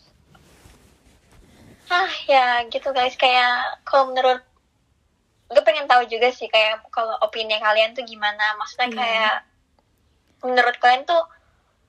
ah 1.92 2.12
ya 2.26 2.64
gitu 2.66 2.90
guys. 2.90 3.14
Kayak 3.14 3.82
kalau 3.86 4.10
menurut 4.10 4.42
gue 5.52 5.62
pengen 5.62 5.86
tahu 5.86 6.08
juga 6.08 6.32
sih 6.34 6.50
kayak 6.50 6.82
kalau 6.90 7.14
opini 7.22 7.60
kalian 7.60 7.94
tuh 7.94 8.02
gimana? 8.02 8.58
Maksudnya 8.58 8.88
iya. 8.90 8.96
kayak 8.96 9.34
hmm. 9.38 10.50
menurut 10.50 10.76
kalian 10.80 11.04
tuh 11.06 11.22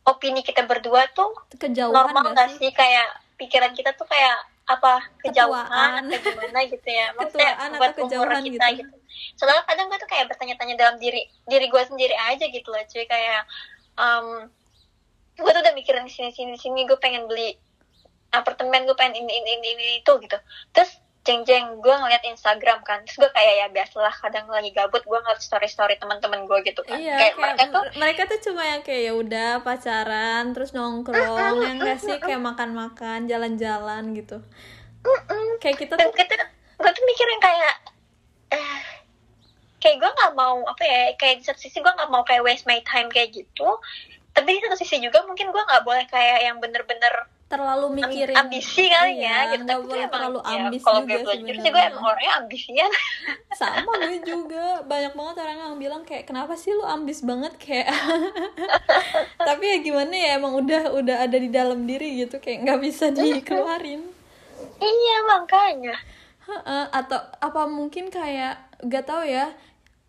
opini 0.06 0.46
kita 0.46 0.64
berdua 0.70 1.10
tuh 1.12 1.34
kejauhan 1.58 1.94
normal 1.94 2.34
gak 2.38 2.54
sih? 2.56 2.70
sih? 2.70 2.72
Kayak 2.72 3.10
pikiran 3.36 3.74
kita 3.74 3.98
tuh 3.98 4.06
kayak 4.06 4.38
apa 4.66 5.02
kejauhan 5.22 6.10
atau 6.10 6.22
gimana 6.22 6.60
gitu 6.66 6.90
ya? 6.90 7.08
Maksudnya 7.18 7.52
Ketuaan 7.54 7.70
atau 7.70 7.80
buat 7.82 7.92
umur 7.98 8.06
kejauhan 8.10 8.44
kita 8.46 8.68
gitu. 8.74 8.82
gitu. 8.86 8.98
soalnya 9.40 9.64
kadang 9.64 9.88
gue 9.88 10.00
tuh 10.00 10.10
kayak 10.12 10.26
bertanya-tanya 10.28 10.76
dalam 10.76 10.96
diri 11.00 11.24
diri 11.48 11.68
gue 11.72 11.84
sendiri 11.88 12.16
aja 12.16 12.46
gitu 12.46 12.68
loh 12.70 12.82
cuy. 12.86 13.06
Kayak 13.06 13.42
um, 13.98 14.28
gue 15.36 15.52
tuh 15.52 15.62
udah 15.62 15.74
mikirin 15.74 16.06
sini 16.10 16.30
sini 16.34 16.56
sini. 16.58 16.86
Gue 16.86 16.98
pengen 17.02 17.26
beli 17.26 17.58
apartemen 18.34 18.84
gue 18.84 18.98
pengen 18.98 19.24
ini 19.24 19.32
ini 19.32 19.50
ini, 19.58 19.68
ini 19.74 19.86
itu 20.02 20.14
gitu. 20.22 20.38
Terus 20.74 20.92
jeng 21.26 21.42
jeng 21.42 21.82
gue 21.82 21.90
ngeliat 21.90 22.22
Instagram 22.22 22.86
kan. 22.86 23.02
Terus 23.04 23.18
gue 23.18 23.32
kayak 23.34 23.54
ya 23.58 23.68
biasalah 23.74 24.14
kadang 24.14 24.46
lagi 24.46 24.70
gabut 24.70 25.02
gue 25.02 25.20
ngeliat 25.20 25.42
story 25.42 25.66
story 25.66 25.98
teman-teman 25.98 26.46
gue 26.46 26.60
gitu 26.62 26.86
kan. 26.86 27.02
Iya, 27.02 27.18
kayak 27.18 27.34
kayak 27.34 27.42
mereka 27.42 27.64
tuh 27.74 27.84
mereka 27.98 28.22
tuh 28.30 28.40
cuma 28.46 28.62
yang 28.62 28.82
kayak 28.86 29.02
ya 29.10 29.14
udah 29.18 29.50
pacaran, 29.66 30.54
terus 30.54 30.72
nongkrong, 30.78 31.66
yang 31.66 31.82
nggak 31.82 31.98
sih? 31.98 32.22
Kayak 32.22 32.46
makan-makan, 32.46 33.26
jalan-jalan 33.26 34.14
gitu. 34.14 34.38
Kayak 35.58 35.78
kita 35.82 35.94
tuh 35.98 36.14
kita 36.14 36.34
gue 36.78 36.92
tuh 36.94 37.04
mikirin 37.10 37.40
kayak 37.42 37.76
eh 38.54 38.82
kayak 39.82 39.98
gue 40.02 40.12
nggak 40.12 40.34
mau 40.38 40.62
apa 40.66 40.84
ya 40.86 41.14
kayak 41.18 41.42
di 41.42 41.44
satu 41.50 41.58
sisi 41.58 41.82
gue 41.82 41.90
nggak 41.90 42.10
mau 42.14 42.22
kayak 42.22 42.46
waste 42.46 42.70
my 42.70 42.86
time 42.86 43.10
kayak 43.10 43.34
gitu. 43.34 43.70
Tapi 44.36 44.50
di 44.58 44.62
satu 44.62 44.78
sisi 44.78 45.02
juga 45.02 45.26
mungkin 45.26 45.50
gue 45.50 45.64
nggak 45.66 45.82
boleh 45.82 46.06
kayak 46.06 46.46
yang 46.46 46.62
bener-bener 46.62 47.34
terlalu 47.46 48.02
mikirin 48.02 48.34
ambisi 48.34 48.90
kali 48.90 49.22
Iya, 49.22 49.30
ya 49.30 49.38
gitu. 49.54 49.64
nggak 49.64 49.80
boleh 49.80 50.02
emang 50.02 50.12
terlalu 50.12 50.40
ya, 50.42 50.58
ambis 50.66 50.82
kalau 50.82 51.02
juga 51.02 51.14
belajar 51.14 51.30
sih 51.30 51.44
gue 51.46 51.54
sebenarnya. 51.62 51.90
emang 51.94 52.04
orangnya 52.04 52.34
ambisian. 52.42 52.92
Sama 53.62 53.92
gue 54.02 54.18
juga 54.22 54.66
banyak 54.82 55.14
banget 55.14 55.36
orang 55.46 55.58
yang 55.62 55.76
bilang 55.78 56.02
kayak 56.04 56.26
kenapa 56.26 56.54
sih 56.58 56.74
lu 56.74 56.82
ambis 56.82 57.22
banget? 57.22 57.54
Kayak 57.56 57.94
tapi 59.48 59.64
ya 59.64 59.78
gimana 59.80 60.14
ya 60.14 60.30
emang 60.36 60.54
udah 60.58 60.84
udah 60.92 61.18
ada 61.22 61.38
di 61.38 61.50
dalam 61.50 61.86
diri 61.86 62.26
gitu 62.26 62.42
kayak 62.42 62.66
nggak 62.66 62.80
bisa 62.82 63.14
dikeluarin. 63.14 64.02
Iya 64.76 65.18
makanya. 65.30 65.96
Atau 66.92 67.22
apa 67.40 67.62
mungkin 67.66 68.10
kayak 68.10 68.58
gak 68.86 69.06
tahu 69.06 69.26
ya 69.26 69.50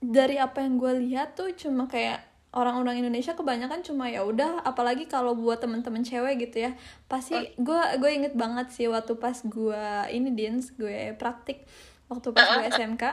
dari 0.00 0.36
apa 0.36 0.60
yang 0.60 0.76
gue 0.76 0.92
lihat 1.06 1.32
tuh 1.32 1.52
cuma 1.52 1.88
kayak 1.88 2.20
orang-orang 2.56 3.04
Indonesia 3.04 3.36
kebanyakan 3.36 3.84
cuma 3.84 4.08
ya 4.08 4.24
udah 4.24 4.64
apalagi 4.64 5.04
kalau 5.04 5.36
buat 5.36 5.60
temen-temen 5.60 6.00
cewek 6.00 6.48
gitu 6.48 6.66
ya. 6.66 6.72
Pasti 7.04 7.36
gue 7.60 7.80
gue 8.00 8.10
inget 8.10 8.32
banget 8.32 8.72
sih 8.72 8.88
waktu 8.88 9.12
pas 9.20 9.36
gue 9.44 9.84
ini 10.08 10.32
dins 10.32 10.72
gue 10.72 11.12
praktik 11.20 11.68
waktu 12.08 12.32
pas 12.32 12.48
gue 12.56 12.66
SMK 12.72 13.04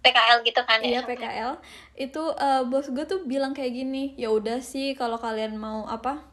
PKL 0.00 0.38
gitu 0.48 0.60
kan 0.64 0.80
Iya 0.80 1.04
ya 1.04 1.08
PKL 1.08 1.52
itu 2.00 2.22
eh, 2.40 2.62
bos 2.64 2.88
gue 2.88 3.04
tuh 3.04 3.20
bilang 3.28 3.52
kayak 3.52 3.72
gini 3.76 4.16
ya 4.16 4.32
udah 4.32 4.64
sih 4.64 4.96
kalau 4.96 5.20
kalian 5.20 5.60
mau 5.60 5.84
apa 5.84 6.24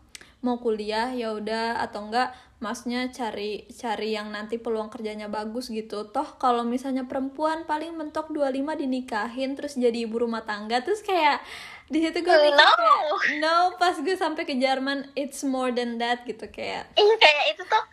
mau 0.41 0.62
kuliah 0.62 1.13
ya 1.13 1.34
udah. 1.34 1.82
Atau 1.82 2.10
enggak 2.10 2.34
masnya 2.58 3.06
cari 3.13 3.69
cari 3.69 4.17
yang 4.17 4.34
nanti 4.34 4.58
peluang 4.58 4.89
kerjanya 4.89 5.30
bagus 5.30 5.69
gitu. 5.69 6.10
Toh 6.10 6.38
kalau 6.41 6.65
misalnya 6.65 7.06
perempuan 7.06 7.69
paling 7.69 7.93
mentok 7.93 8.34
25 8.34 8.82
dinikahin 8.82 9.54
terus 9.54 9.78
jadi 9.78 10.10
ibu 10.10 10.17
rumah 10.26 10.41
tangga. 10.41 10.82
Terus 10.82 11.06
kayak 11.06 11.41
di 11.88 12.04
situ 12.04 12.19
gue 12.19 12.36
mikir 12.36 12.58
No. 12.58 12.67
kayak 12.76 13.00
no 13.39 13.58
pas 13.80 13.95
gue 13.95 14.15
sampai 14.19 14.43
ke 14.43 14.60
Jerman 14.60 15.08
it's 15.15 15.45
more 15.45 15.71
than 15.71 16.02
that 16.02 16.26
gitu 16.26 16.50
kayak. 16.50 16.89
Iya 16.97 17.15
kayak 17.21 17.45
itu 17.56 17.63
tuh 17.63 17.84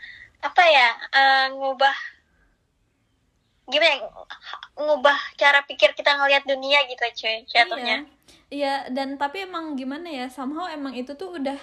apa 0.45 0.63
ya 0.69 0.89
eh, 1.13 1.47
ngubah 1.57 1.97
gimana 3.65 3.97
ya, 3.97 3.99
ngubah 4.77 5.19
cara 5.41 5.65
pikir 5.65 5.97
kita 5.97 6.21
ngelihat 6.21 6.45
dunia 6.45 6.85
gitu 6.85 7.01
cuy 7.01 7.37
jatuhnya. 7.49 8.05
Iya, 8.05 8.05
iya 8.53 8.75
dan 8.93 9.17
tapi 9.17 9.49
emang 9.49 9.73
gimana 9.73 10.05
ya 10.05 10.29
somehow 10.29 10.69
emang 10.69 10.93
itu 10.93 11.17
tuh 11.17 11.41
udah 11.41 11.57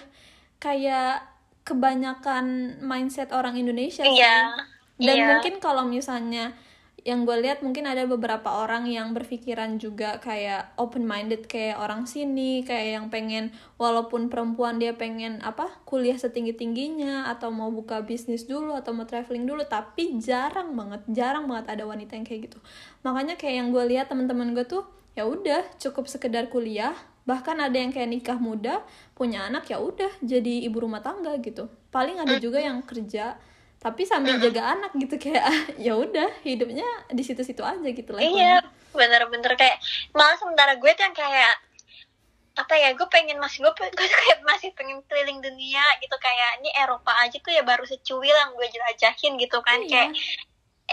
kayak 0.62 1.26
kebanyakan 1.66 2.78
mindset 2.78 3.34
orang 3.34 3.58
Indonesia 3.58 4.06
sih. 4.06 4.14
Iya, 4.14 4.54
Dan 4.98 5.16
iya. 5.18 5.26
mungkin 5.34 5.58
kalau 5.58 5.82
misalnya 5.86 6.54
yang 7.02 7.26
gue 7.26 7.34
lihat 7.34 7.66
mungkin 7.66 7.82
ada 7.90 8.06
beberapa 8.06 8.62
orang 8.62 8.86
yang 8.86 9.10
berpikiran 9.10 9.82
juga 9.82 10.22
kayak 10.22 10.78
open 10.78 11.02
minded 11.02 11.50
kayak 11.50 11.74
orang 11.82 12.06
sini 12.06 12.62
kayak 12.62 12.94
yang 12.94 13.06
pengen 13.10 13.50
walaupun 13.74 14.30
perempuan 14.30 14.78
dia 14.78 14.94
pengen 14.94 15.42
apa 15.42 15.82
kuliah 15.82 16.14
setinggi 16.14 16.54
tingginya 16.54 17.26
atau 17.26 17.50
mau 17.50 17.74
buka 17.74 18.06
bisnis 18.06 18.46
dulu 18.46 18.78
atau 18.78 18.94
mau 18.94 19.02
traveling 19.02 19.42
dulu 19.42 19.66
tapi 19.66 20.14
jarang 20.22 20.78
banget 20.78 21.02
jarang 21.10 21.50
banget 21.50 21.74
ada 21.74 21.82
wanita 21.90 22.14
yang 22.14 22.22
kayak 22.22 22.46
gitu 22.46 22.58
makanya 23.02 23.34
kayak 23.34 23.66
yang 23.66 23.68
gue 23.74 23.82
lihat 23.82 24.06
teman-teman 24.06 24.54
gue 24.54 24.62
tuh 24.62 24.86
ya 25.18 25.26
udah 25.26 25.74
cukup 25.82 26.06
sekedar 26.06 26.54
kuliah 26.54 26.94
bahkan 27.22 27.54
ada 27.58 27.74
yang 27.78 27.94
kayak 27.94 28.10
nikah 28.10 28.38
muda 28.38 28.82
punya 29.14 29.46
anak 29.46 29.70
ya 29.70 29.78
udah 29.78 30.10
jadi 30.22 30.66
ibu 30.66 30.82
rumah 30.82 31.00
tangga 31.00 31.38
gitu. 31.38 31.70
Paling 31.94 32.18
ada 32.18 32.36
juga 32.42 32.58
yang 32.58 32.82
kerja 32.82 33.38
tapi 33.82 34.06
sambil 34.06 34.38
jaga 34.38 34.78
anak 34.78 34.94
gitu 34.94 35.18
kayak 35.18 35.42
ya 35.90 35.98
udah 35.98 36.30
hidupnya 36.46 36.86
di 37.10 37.22
situ-situ 37.26 37.66
aja 37.66 37.82
gitu 37.82 38.14
lah 38.14 38.22
iya 38.22 38.62
bener-bener 38.94 39.58
kayak 39.58 39.82
malah 40.14 40.38
sementara 40.38 40.78
gue 40.78 40.86
tuh 40.94 41.02
yang 41.02 41.16
kayak 41.18 41.58
apa 42.52 42.74
ya 42.76 42.92
gue 42.92 43.08
pengen 43.08 43.42
masih 43.42 43.66
gue, 43.66 43.72
gue 43.98 44.06
kayak 44.06 44.38
masih 44.46 44.70
pengen 44.78 45.02
keliling 45.10 45.42
dunia 45.42 45.82
gitu 45.98 46.14
kayak 46.22 46.62
ini 46.62 46.70
Eropa 46.78 47.10
aja 47.26 47.34
tuh 47.42 47.50
ya 47.50 47.66
baru 47.66 47.82
secuil 47.82 48.30
yang 48.30 48.54
gue 48.54 48.70
jelajahin 48.70 49.34
gitu 49.42 49.58
kan 49.66 49.82
Iya. 49.82 49.90
kayak 49.90 50.10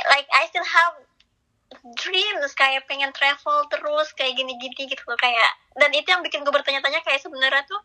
like 0.10 0.30
I 0.34 0.50
still 0.50 0.66
have 0.66 0.98
dreams 1.70 2.52
kayak 2.58 2.90
pengen 2.90 3.14
travel 3.14 3.70
terus 3.70 4.10
kayak 4.18 4.34
gini-gini 4.34 4.90
gitu 4.90 5.04
loh 5.06 5.20
kayak 5.22 5.50
dan 5.78 5.94
itu 5.94 6.10
yang 6.10 6.26
bikin 6.26 6.42
gue 6.42 6.54
bertanya-tanya 6.54 7.06
kayak 7.06 7.22
sebenarnya 7.22 7.62
tuh 7.70 7.78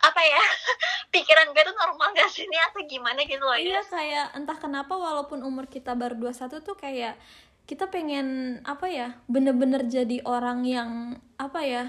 apa 0.00 0.20
ya 0.24 0.40
pikiran 1.14 1.52
gue 1.52 1.62
tuh 1.62 1.76
normal 1.76 2.16
gak 2.16 2.32
sih 2.32 2.48
ini 2.48 2.56
atau 2.72 2.80
gimana 2.88 3.20
gitu 3.28 3.44
loh 3.44 3.56
iya 3.60 3.80
ya. 3.80 3.82
kayak 3.84 4.26
entah 4.32 4.56
kenapa 4.56 4.96
walaupun 4.96 5.44
umur 5.44 5.68
kita 5.68 5.92
baru 5.92 6.16
21 6.32 6.64
tuh 6.64 6.76
kayak 6.80 7.20
kita 7.68 7.86
pengen 7.92 8.58
apa 8.64 8.88
ya 8.88 9.08
bener-bener 9.28 9.84
jadi 9.86 10.24
orang 10.24 10.64
yang 10.64 11.20
apa 11.36 11.60
ya 11.62 11.84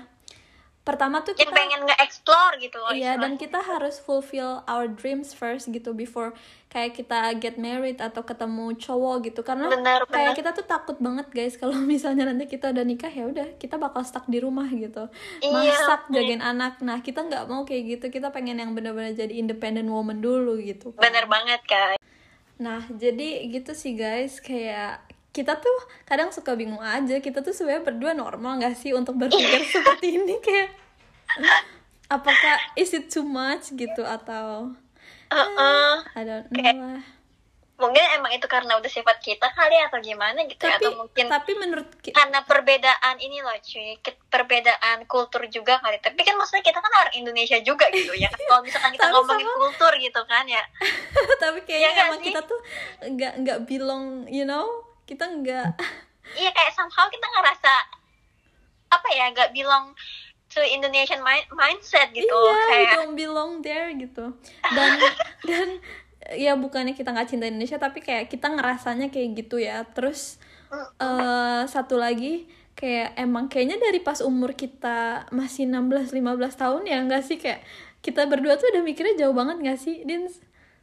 pertama 0.81 1.21
tuh 1.21 1.37
kita 1.37 1.53
pengen 1.53 1.85
nge-explore 1.85 2.57
gitu 2.57 2.81
loh 2.81 2.89
Iya, 2.89 3.13
dan 3.21 3.37
kita 3.37 3.61
harus 3.61 4.01
fulfill 4.01 4.65
our 4.65 4.89
dreams 4.89 5.29
first 5.31 5.69
gitu 5.69 5.93
before 5.93 6.33
kayak 6.73 6.97
kita 6.97 7.37
get 7.37 7.61
married 7.61 8.01
atau 8.01 8.25
ketemu 8.25 8.73
cowok 8.79 9.29
gitu. 9.29 9.41
Karena 9.45 9.69
Benar, 9.69 10.09
kayak 10.09 10.33
kita 10.39 10.55
tuh 10.57 10.65
takut 10.65 10.97
banget 10.97 11.29
guys 11.29 11.53
kalau 11.59 11.77
misalnya 11.93 12.31
nanti 12.31 12.49
kita 12.49 12.73
udah 12.73 12.81
nikah 12.81 13.13
ya 13.13 13.29
udah 13.29 13.61
kita 13.61 13.77
bakal 13.77 14.01
stuck 14.01 14.25
di 14.25 14.41
rumah 14.41 14.65
gitu. 14.73 15.05
Iya. 15.45 15.85
masak 15.85 16.01
jagain 16.09 16.41
anak. 16.41 16.81
Nah 16.81 17.03
kita 17.05 17.27
nggak 17.27 17.45
mau 17.45 17.61
kayak 17.67 17.99
gitu. 17.99 18.05
Kita 18.09 18.33
pengen 18.33 18.57
yang 18.57 18.73
benar-benar 18.73 19.13
jadi 19.13 19.37
independent 19.37 19.85
woman 19.85 20.17
dulu 20.17 20.57
gitu. 20.57 20.97
Bener 20.97 21.29
banget 21.29 21.61
kan 21.69 22.01
Nah, 22.61 22.85
jadi 22.93 23.41
gitu 23.49 23.73
sih 23.73 23.97
guys, 23.97 24.37
kayak 24.37 25.01
kita 25.31 25.55
tuh 25.55 25.77
kadang 26.03 26.29
suka 26.29 26.53
bingung 26.53 26.79
aja, 26.79 27.17
kita 27.17 27.39
tuh 27.39 27.51
sebenarnya 27.51 27.83
berdua 27.85 28.11
normal 28.11 28.59
gak 28.59 28.75
sih 28.75 28.91
untuk 28.91 29.15
berpikir 29.15 29.63
seperti 29.73 30.17
ini? 30.17 30.35
Kayak 30.37 30.75
apakah 32.07 32.59
is 32.75 32.91
it 32.91 33.07
too 33.07 33.23
much? 33.23 33.71
gitu 33.71 34.03
atau. 34.03 34.75
I 35.31 36.21
don't 36.21 36.43
know 36.45 36.53
Kayak- 36.53 36.75
lah. 36.77 37.03
mungkin 37.79 38.05
emang 38.13 38.29
itu 38.29 38.45
karena 38.45 38.77
udah 38.77 38.85
sifat 38.85 39.17
kita 39.19 39.49
kali 39.49 39.73
atau 39.81 39.97
gimana 39.97 40.45
gitu 40.45 40.61
ya 40.61 40.77
Tapi 40.77 40.85
atau 40.85 41.01
mungkin 41.01 41.25
tapi 41.25 41.51
menurut 41.57 41.89
karena 42.05 42.45
perbedaan 42.45 43.17
ini 43.17 43.41
loh 43.41 43.57
cuy. 43.57 43.97
Perbedaan 44.27 45.07
kultur 45.07 45.41
juga 45.47 45.79
kali. 45.79 45.97
Tapi 45.97 46.19
kan 46.19 46.35
maksudnya 46.35 46.61
kita 46.61 46.77
kan 46.77 46.93
orang 46.93 47.15
Indonesia 47.15 47.57
juga 47.57 47.89
gitu 47.89 48.13
ya. 48.13 48.29
Kalau 48.43 48.61
misalkan 48.61 48.93
kita 48.93 49.09
ngomongin 49.09 49.47
sama- 49.47 49.57
kultur 49.57 49.93
gitu 49.97 50.21
kan 50.23 50.45
ya. 50.45 50.61
Tapi 51.41 51.59
kayaknya 51.63 51.89
nggak 51.89 52.05
emang 52.05 52.19
sih? 52.19 52.27
kita 52.29 52.41
tuh 52.43 52.59
nggak 53.07 53.33
nggak 53.41 53.59
belong, 53.65 54.05
you 54.29 54.45
know, 54.45 54.67
kita 55.11 55.27
nggak. 55.27 55.75
Iya 56.39 56.49
kayak 56.55 56.71
somehow 56.71 57.11
kita 57.11 57.27
ngerasa 57.27 57.73
apa 58.91 59.07
ya 59.11 59.31
gak 59.35 59.51
bilang 59.51 59.91
to 60.47 60.63
Indonesian 60.63 61.19
mind- 61.19 61.51
mindset 61.51 62.15
gitu. 62.15 62.31
Iya 62.31 62.55
kayak 62.71 62.87
don't 62.95 63.15
belong 63.19 63.59
there 63.59 63.91
gitu. 63.99 64.31
Dan 64.71 64.89
dan 65.49 65.67
ya 66.31 66.55
bukannya 66.55 66.95
kita 66.95 67.11
nggak 67.11 67.27
cinta 67.27 67.51
Indonesia 67.51 67.75
tapi 67.75 67.99
kayak 67.99 68.31
kita 68.31 68.47
ngerasanya 68.47 69.11
kayak 69.11 69.43
gitu 69.43 69.59
ya. 69.59 69.83
Terus 69.91 70.39
eh 71.03 71.63
satu 71.67 71.99
lagi 71.99 72.47
kayak 72.71 73.19
emang 73.19 73.51
kayaknya 73.51 73.75
dari 73.75 73.99
pas 73.99 74.23
umur 74.23 74.55
kita 74.55 75.27
masih 75.35 75.67
16 75.67 76.15
15 76.15 76.23
tahun 76.55 76.83
ya 76.87 77.03
nggak 77.03 77.23
sih? 77.27 77.35
Kayak 77.35 77.67
kita 77.99 78.25
berdua 78.25 78.55
tuh 78.55 78.71
udah 78.71 78.83
mikirnya 78.83 79.27
jauh 79.27 79.35
banget 79.35 79.61
nggak 79.61 79.79
sih 79.79 80.01
Dins 80.07 80.41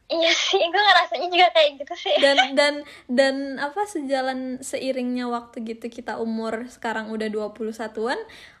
iya 0.09 0.31
sih 0.31 0.57
gue 0.59 0.81
ngerasanya 0.81 1.27
juga 1.27 1.47
kayak 1.51 1.69
gitu 1.77 1.93
sih 1.95 2.15
dan 2.17 2.37
dan 2.53 2.73
dan 3.05 3.35
apa 3.57 3.85
sejalan 3.85 4.39
seiringnya 4.59 5.25
waktu 5.25 5.61
gitu 5.63 5.85
kita 5.87 6.17
umur 6.17 6.65
sekarang 6.67 7.07
udah 7.07 7.29
21-an 7.29 8.17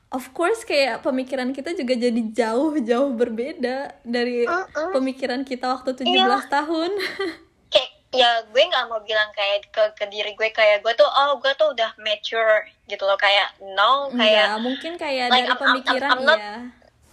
of 0.09 0.29
course 0.31 0.61
kayak 0.63 1.01
pemikiran 1.01 1.49
kita 1.49 1.73
juga 1.73 1.93
jadi 1.95 2.21
jauh-jauh 2.31 3.11
berbeda 3.11 3.77
dari 4.03 4.45
Mm-mm. 4.45 4.93
pemikiran 4.93 5.41
kita 5.41 5.69
waktu 5.71 5.93
17 5.95 6.05
Iya. 6.07 6.37
tahun 6.47 6.91
kayak 7.71 7.89
ya 8.11 8.41
gue 8.43 8.63
nggak 8.63 8.85
mau 8.85 9.01
bilang 9.01 9.29
kayak 9.31 9.69
ke 9.69 9.83
ke 9.93 10.05
diri 10.05 10.33
gue 10.33 10.49
kayak 10.49 10.81
gue 10.81 10.93
tuh 10.93 11.05
oh 11.05 11.37
gue 11.37 11.53
tuh 11.55 11.73
udah 11.73 11.93
mature 11.95 12.65
gitu 12.85 13.05
loh 13.05 13.13
kayak 13.15 13.53
no 13.71 14.09
kayak 14.11 14.49
Enggak, 14.49 14.61
mungkin 14.61 14.91
kayak 14.97 15.25
like, 15.27 15.33
dari 15.35 15.45
I'm- 15.45 15.49
I'm- 15.51 15.61
pemikiran 15.63 16.09
I'm 16.11 16.21
not- 16.23 16.41
ya 16.41 16.53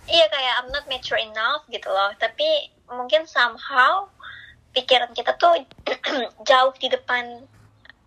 iya 0.09 0.27
kayak 0.27 0.53
I'm 0.59 0.71
not 0.71 0.85
mature 0.87 1.19
enough 1.19 1.65
gitu 1.67 1.89
loh 1.89 2.13
tapi 2.17 2.49
mungkin 2.87 3.27
somehow 3.27 4.07
pikiran 4.77 5.11
kita 5.17 5.33
tuh 5.41 5.57
jauh 6.49 6.75
di 6.77 6.93
depan 6.93 7.41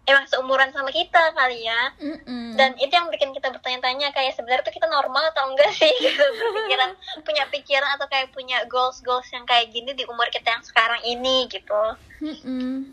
emang 0.10 0.26
seumuran 0.26 0.74
sama 0.74 0.90
kita 0.90 1.34
kali 1.38 1.66
ya 1.66 1.94
Mm-mm. 2.02 2.58
dan 2.58 2.74
itu 2.82 2.90
yang 2.90 3.10
bikin 3.14 3.30
kita 3.34 3.54
bertanya-tanya 3.54 4.10
kayak 4.10 4.34
sebenarnya 4.34 4.66
tuh 4.66 4.74
kita 4.74 4.90
normal 4.90 5.30
atau 5.34 5.54
enggak 5.54 5.70
sih 5.74 5.90
gitu 6.06 6.22
berpikiran 6.22 6.98
punya 7.22 7.44
pikiran 7.50 7.90
atau 7.98 8.10
kayak 8.10 8.34
punya 8.34 8.66
goals 8.70 9.02
goals 9.06 9.30
yang 9.34 9.46
kayak 9.46 9.70
gini 9.70 9.94
di 9.94 10.06
umur 10.10 10.30
kita 10.34 10.50
yang 10.50 10.66
sekarang 10.66 11.02
ini 11.06 11.46
gitu 11.50 11.82
Mm-mm. 12.26 12.90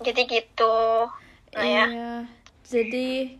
jadi 0.00 0.20
gitu 0.28 1.08
nah 1.56 1.64
ya 1.64 1.86
Iya. 1.88 2.12
Jadi 2.64 3.36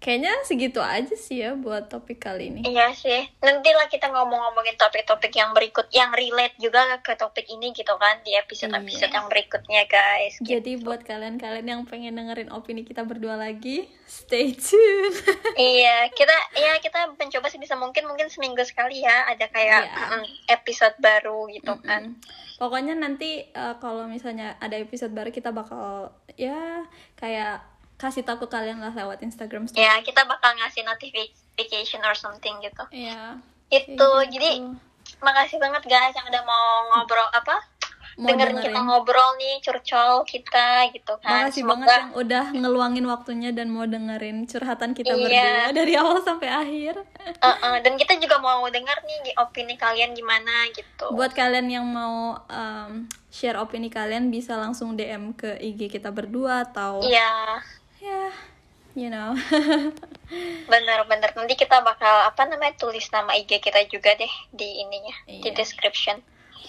kayaknya 0.00 0.32
segitu 0.42 0.80
aja 0.80 1.12
sih 1.12 1.44
ya 1.44 1.52
buat 1.52 1.86
topik 1.86 2.16
kali 2.18 2.48
ini. 2.48 2.60
Iya 2.64 2.96
sih. 2.96 3.28
Nantilah 3.38 3.84
kita 3.86 4.08
ngomong-ngomongin 4.08 4.74
topik-topik 4.74 5.28
yang 5.30 5.52
berikut 5.52 5.92
yang 5.92 6.08
relate 6.10 6.56
juga 6.56 6.80
ke 7.04 7.12
topik 7.14 7.44
ini 7.46 7.76
gitu 7.76 7.92
kan 8.00 8.16
di 8.24 8.32
episode-episode 8.32 9.12
Iya. 9.12 9.16
yang 9.20 9.26
berikutnya 9.28 9.82
guys. 9.84 10.40
Gitu. 10.40 10.56
Jadi 10.56 10.72
buat 10.80 11.04
kalian-kalian 11.04 11.66
yang 11.68 11.82
pengen 11.84 12.16
dengerin 12.16 12.48
opini 12.48 12.80
kita 12.80 13.04
berdua 13.04 13.36
lagi, 13.36 13.84
stay 14.08 14.56
tune. 14.56 15.12
iya, 15.76 16.08
kita 16.08 16.32
ya 16.56 16.80
kita 16.80 17.12
mencoba 17.14 17.52
sebisa 17.52 17.76
mungkin 17.76 18.08
mungkin 18.08 18.32
seminggu 18.32 18.64
sekali 18.64 19.04
ya 19.04 19.28
ada 19.28 19.52
kayak 19.52 19.84
Iya. 19.84 20.16
mm, 20.16 20.24
episode 20.48 20.96
baru 20.96 21.44
gitu 21.52 21.76
kan. 21.84 22.16
Mm-mm. 22.16 22.56
Pokoknya 22.56 22.96
nanti 22.96 23.44
eh, 23.44 23.74
kalau 23.76 24.08
misalnya 24.08 24.56
ada 24.64 24.80
episode 24.80 25.12
baru 25.12 25.28
kita 25.28 25.52
bakal 25.52 26.08
ya 26.40 26.88
kayak 27.16 27.60
kasih 28.00 28.24
tahu 28.24 28.40
ke 28.40 28.48
kalian 28.48 28.80
lah 28.80 28.90
lewat 28.90 29.20
Instagram 29.20 29.68
story. 29.68 29.78
Ya, 29.78 30.00
kita 30.00 30.24
bakal 30.24 30.56
ngasih 30.56 30.82
notification 30.82 32.00
or 32.00 32.16
something 32.16 32.56
gitu. 32.58 32.84
Iya. 32.90 33.36
Itu 33.68 33.92
kayak 33.94 34.32
jadi 34.32 34.50
gitu. 34.58 34.74
makasih 35.20 35.58
banget 35.58 35.84
guys 35.84 36.12
yang 36.12 36.24
udah 36.24 36.42
mau 36.42 36.66
ngobrol 36.90 37.28
apa? 37.30 37.60
Mau 38.18 38.26
dengerin, 38.26 38.52
dengerin. 38.52 38.66
kita 38.66 38.80
ngobrol 38.82 39.30
nih 39.38 39.54
curcol 39.60 40.14
kita 40.24 40.68
gitu 40.90 41.14
kan. 41.20 41.46
Makasih 41.46 41.62
Semoga- 41.62 41.72
banget 41.78 41.88
yang 41.94 42.08
udah 42.12 42.44
ngeluangin 42.52 43.06
waktunya 43.06 43.50
dan 43.50 43.70
mau 43.70 43.86
dengerin 43.86 44.44
curhatan 44.44 44.92
kita 44.92 45.14
Iya. 45.14 45.22
berdua 45.22 45.72
dari 45.78 45.92
awal 45.94 46.18
sampai 46.20 46.48
akhir. 46.50 46.94
Uh-uh, 47.40 47.76
dan 47.78 47.94
kita 47.94 48.18
juga 48.18 48.36
mau 48.36 48.66
dengar 48.66 48.98
nih 49.04 49.32
opini 49.38 49.72
kalian 49.74 50.12
gimana 50.12 50.68
gitu. 50.70 51.06
Buat 51.12 51.32
kalian 51.32 51.70
yang 51.70 51.86
mau 51.86 52.34
um, 52.42 52.92
share 53.30 53.56
opini 53.56 53.88
kalian 53.88 54.28
bisa 54.28 54.52
langsung 54.54 54.98
DM 54.98 55.32
ke 55.32 55.56
IG 55.56 55.88
kita 55.90 56.10
berdua 56.10 56.66
atau 56.66 57.00
Iya, 57.00 57.62
ya 58.00 58.32
you 58.98 59.06
know. 59.06 59.38
benar-benar. 60.70 61.30
Nanti 61.38 61.54
kita 61.54 61.78
bakal 61.80 62.26
apa 62.26 62.42
namanya 62.46 62.74
tulis 62.74 63.06
nama 63.14 63.38
IG 63.38 63.62
kita 63.62 63.86
juga 63.86 64.18
deh 64.18 64.30
di 64.50 64.82
ininya 64.82 65.14
di 65.30 65.46
Iya. 65.46 65.54
description. 65.54 66.18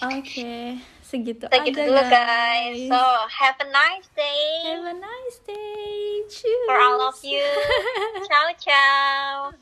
Oke, 0.01 0.77
segitu 1.01 1.45
Segitu 1.49 1.77
aja 1.81 1.89
dulu 1.89 2.01
guys. 2.09 2.89
So 2.89 3.01
have 3.27 3.57
a 3.61 3.67
nice 3.69 4.09
day 4.13 4.69
Have 4.69 4.85
a 4.85 4.97
nice 4.97 5.37
day. 5.45 6.25
Cheers. 6.29 6.65
for 6.69 6.77
all 6.77 7.09
of 7.09 7.17
you. 7.21 7.41
ciao 8.29 8.47
ciao. 8.57 9.53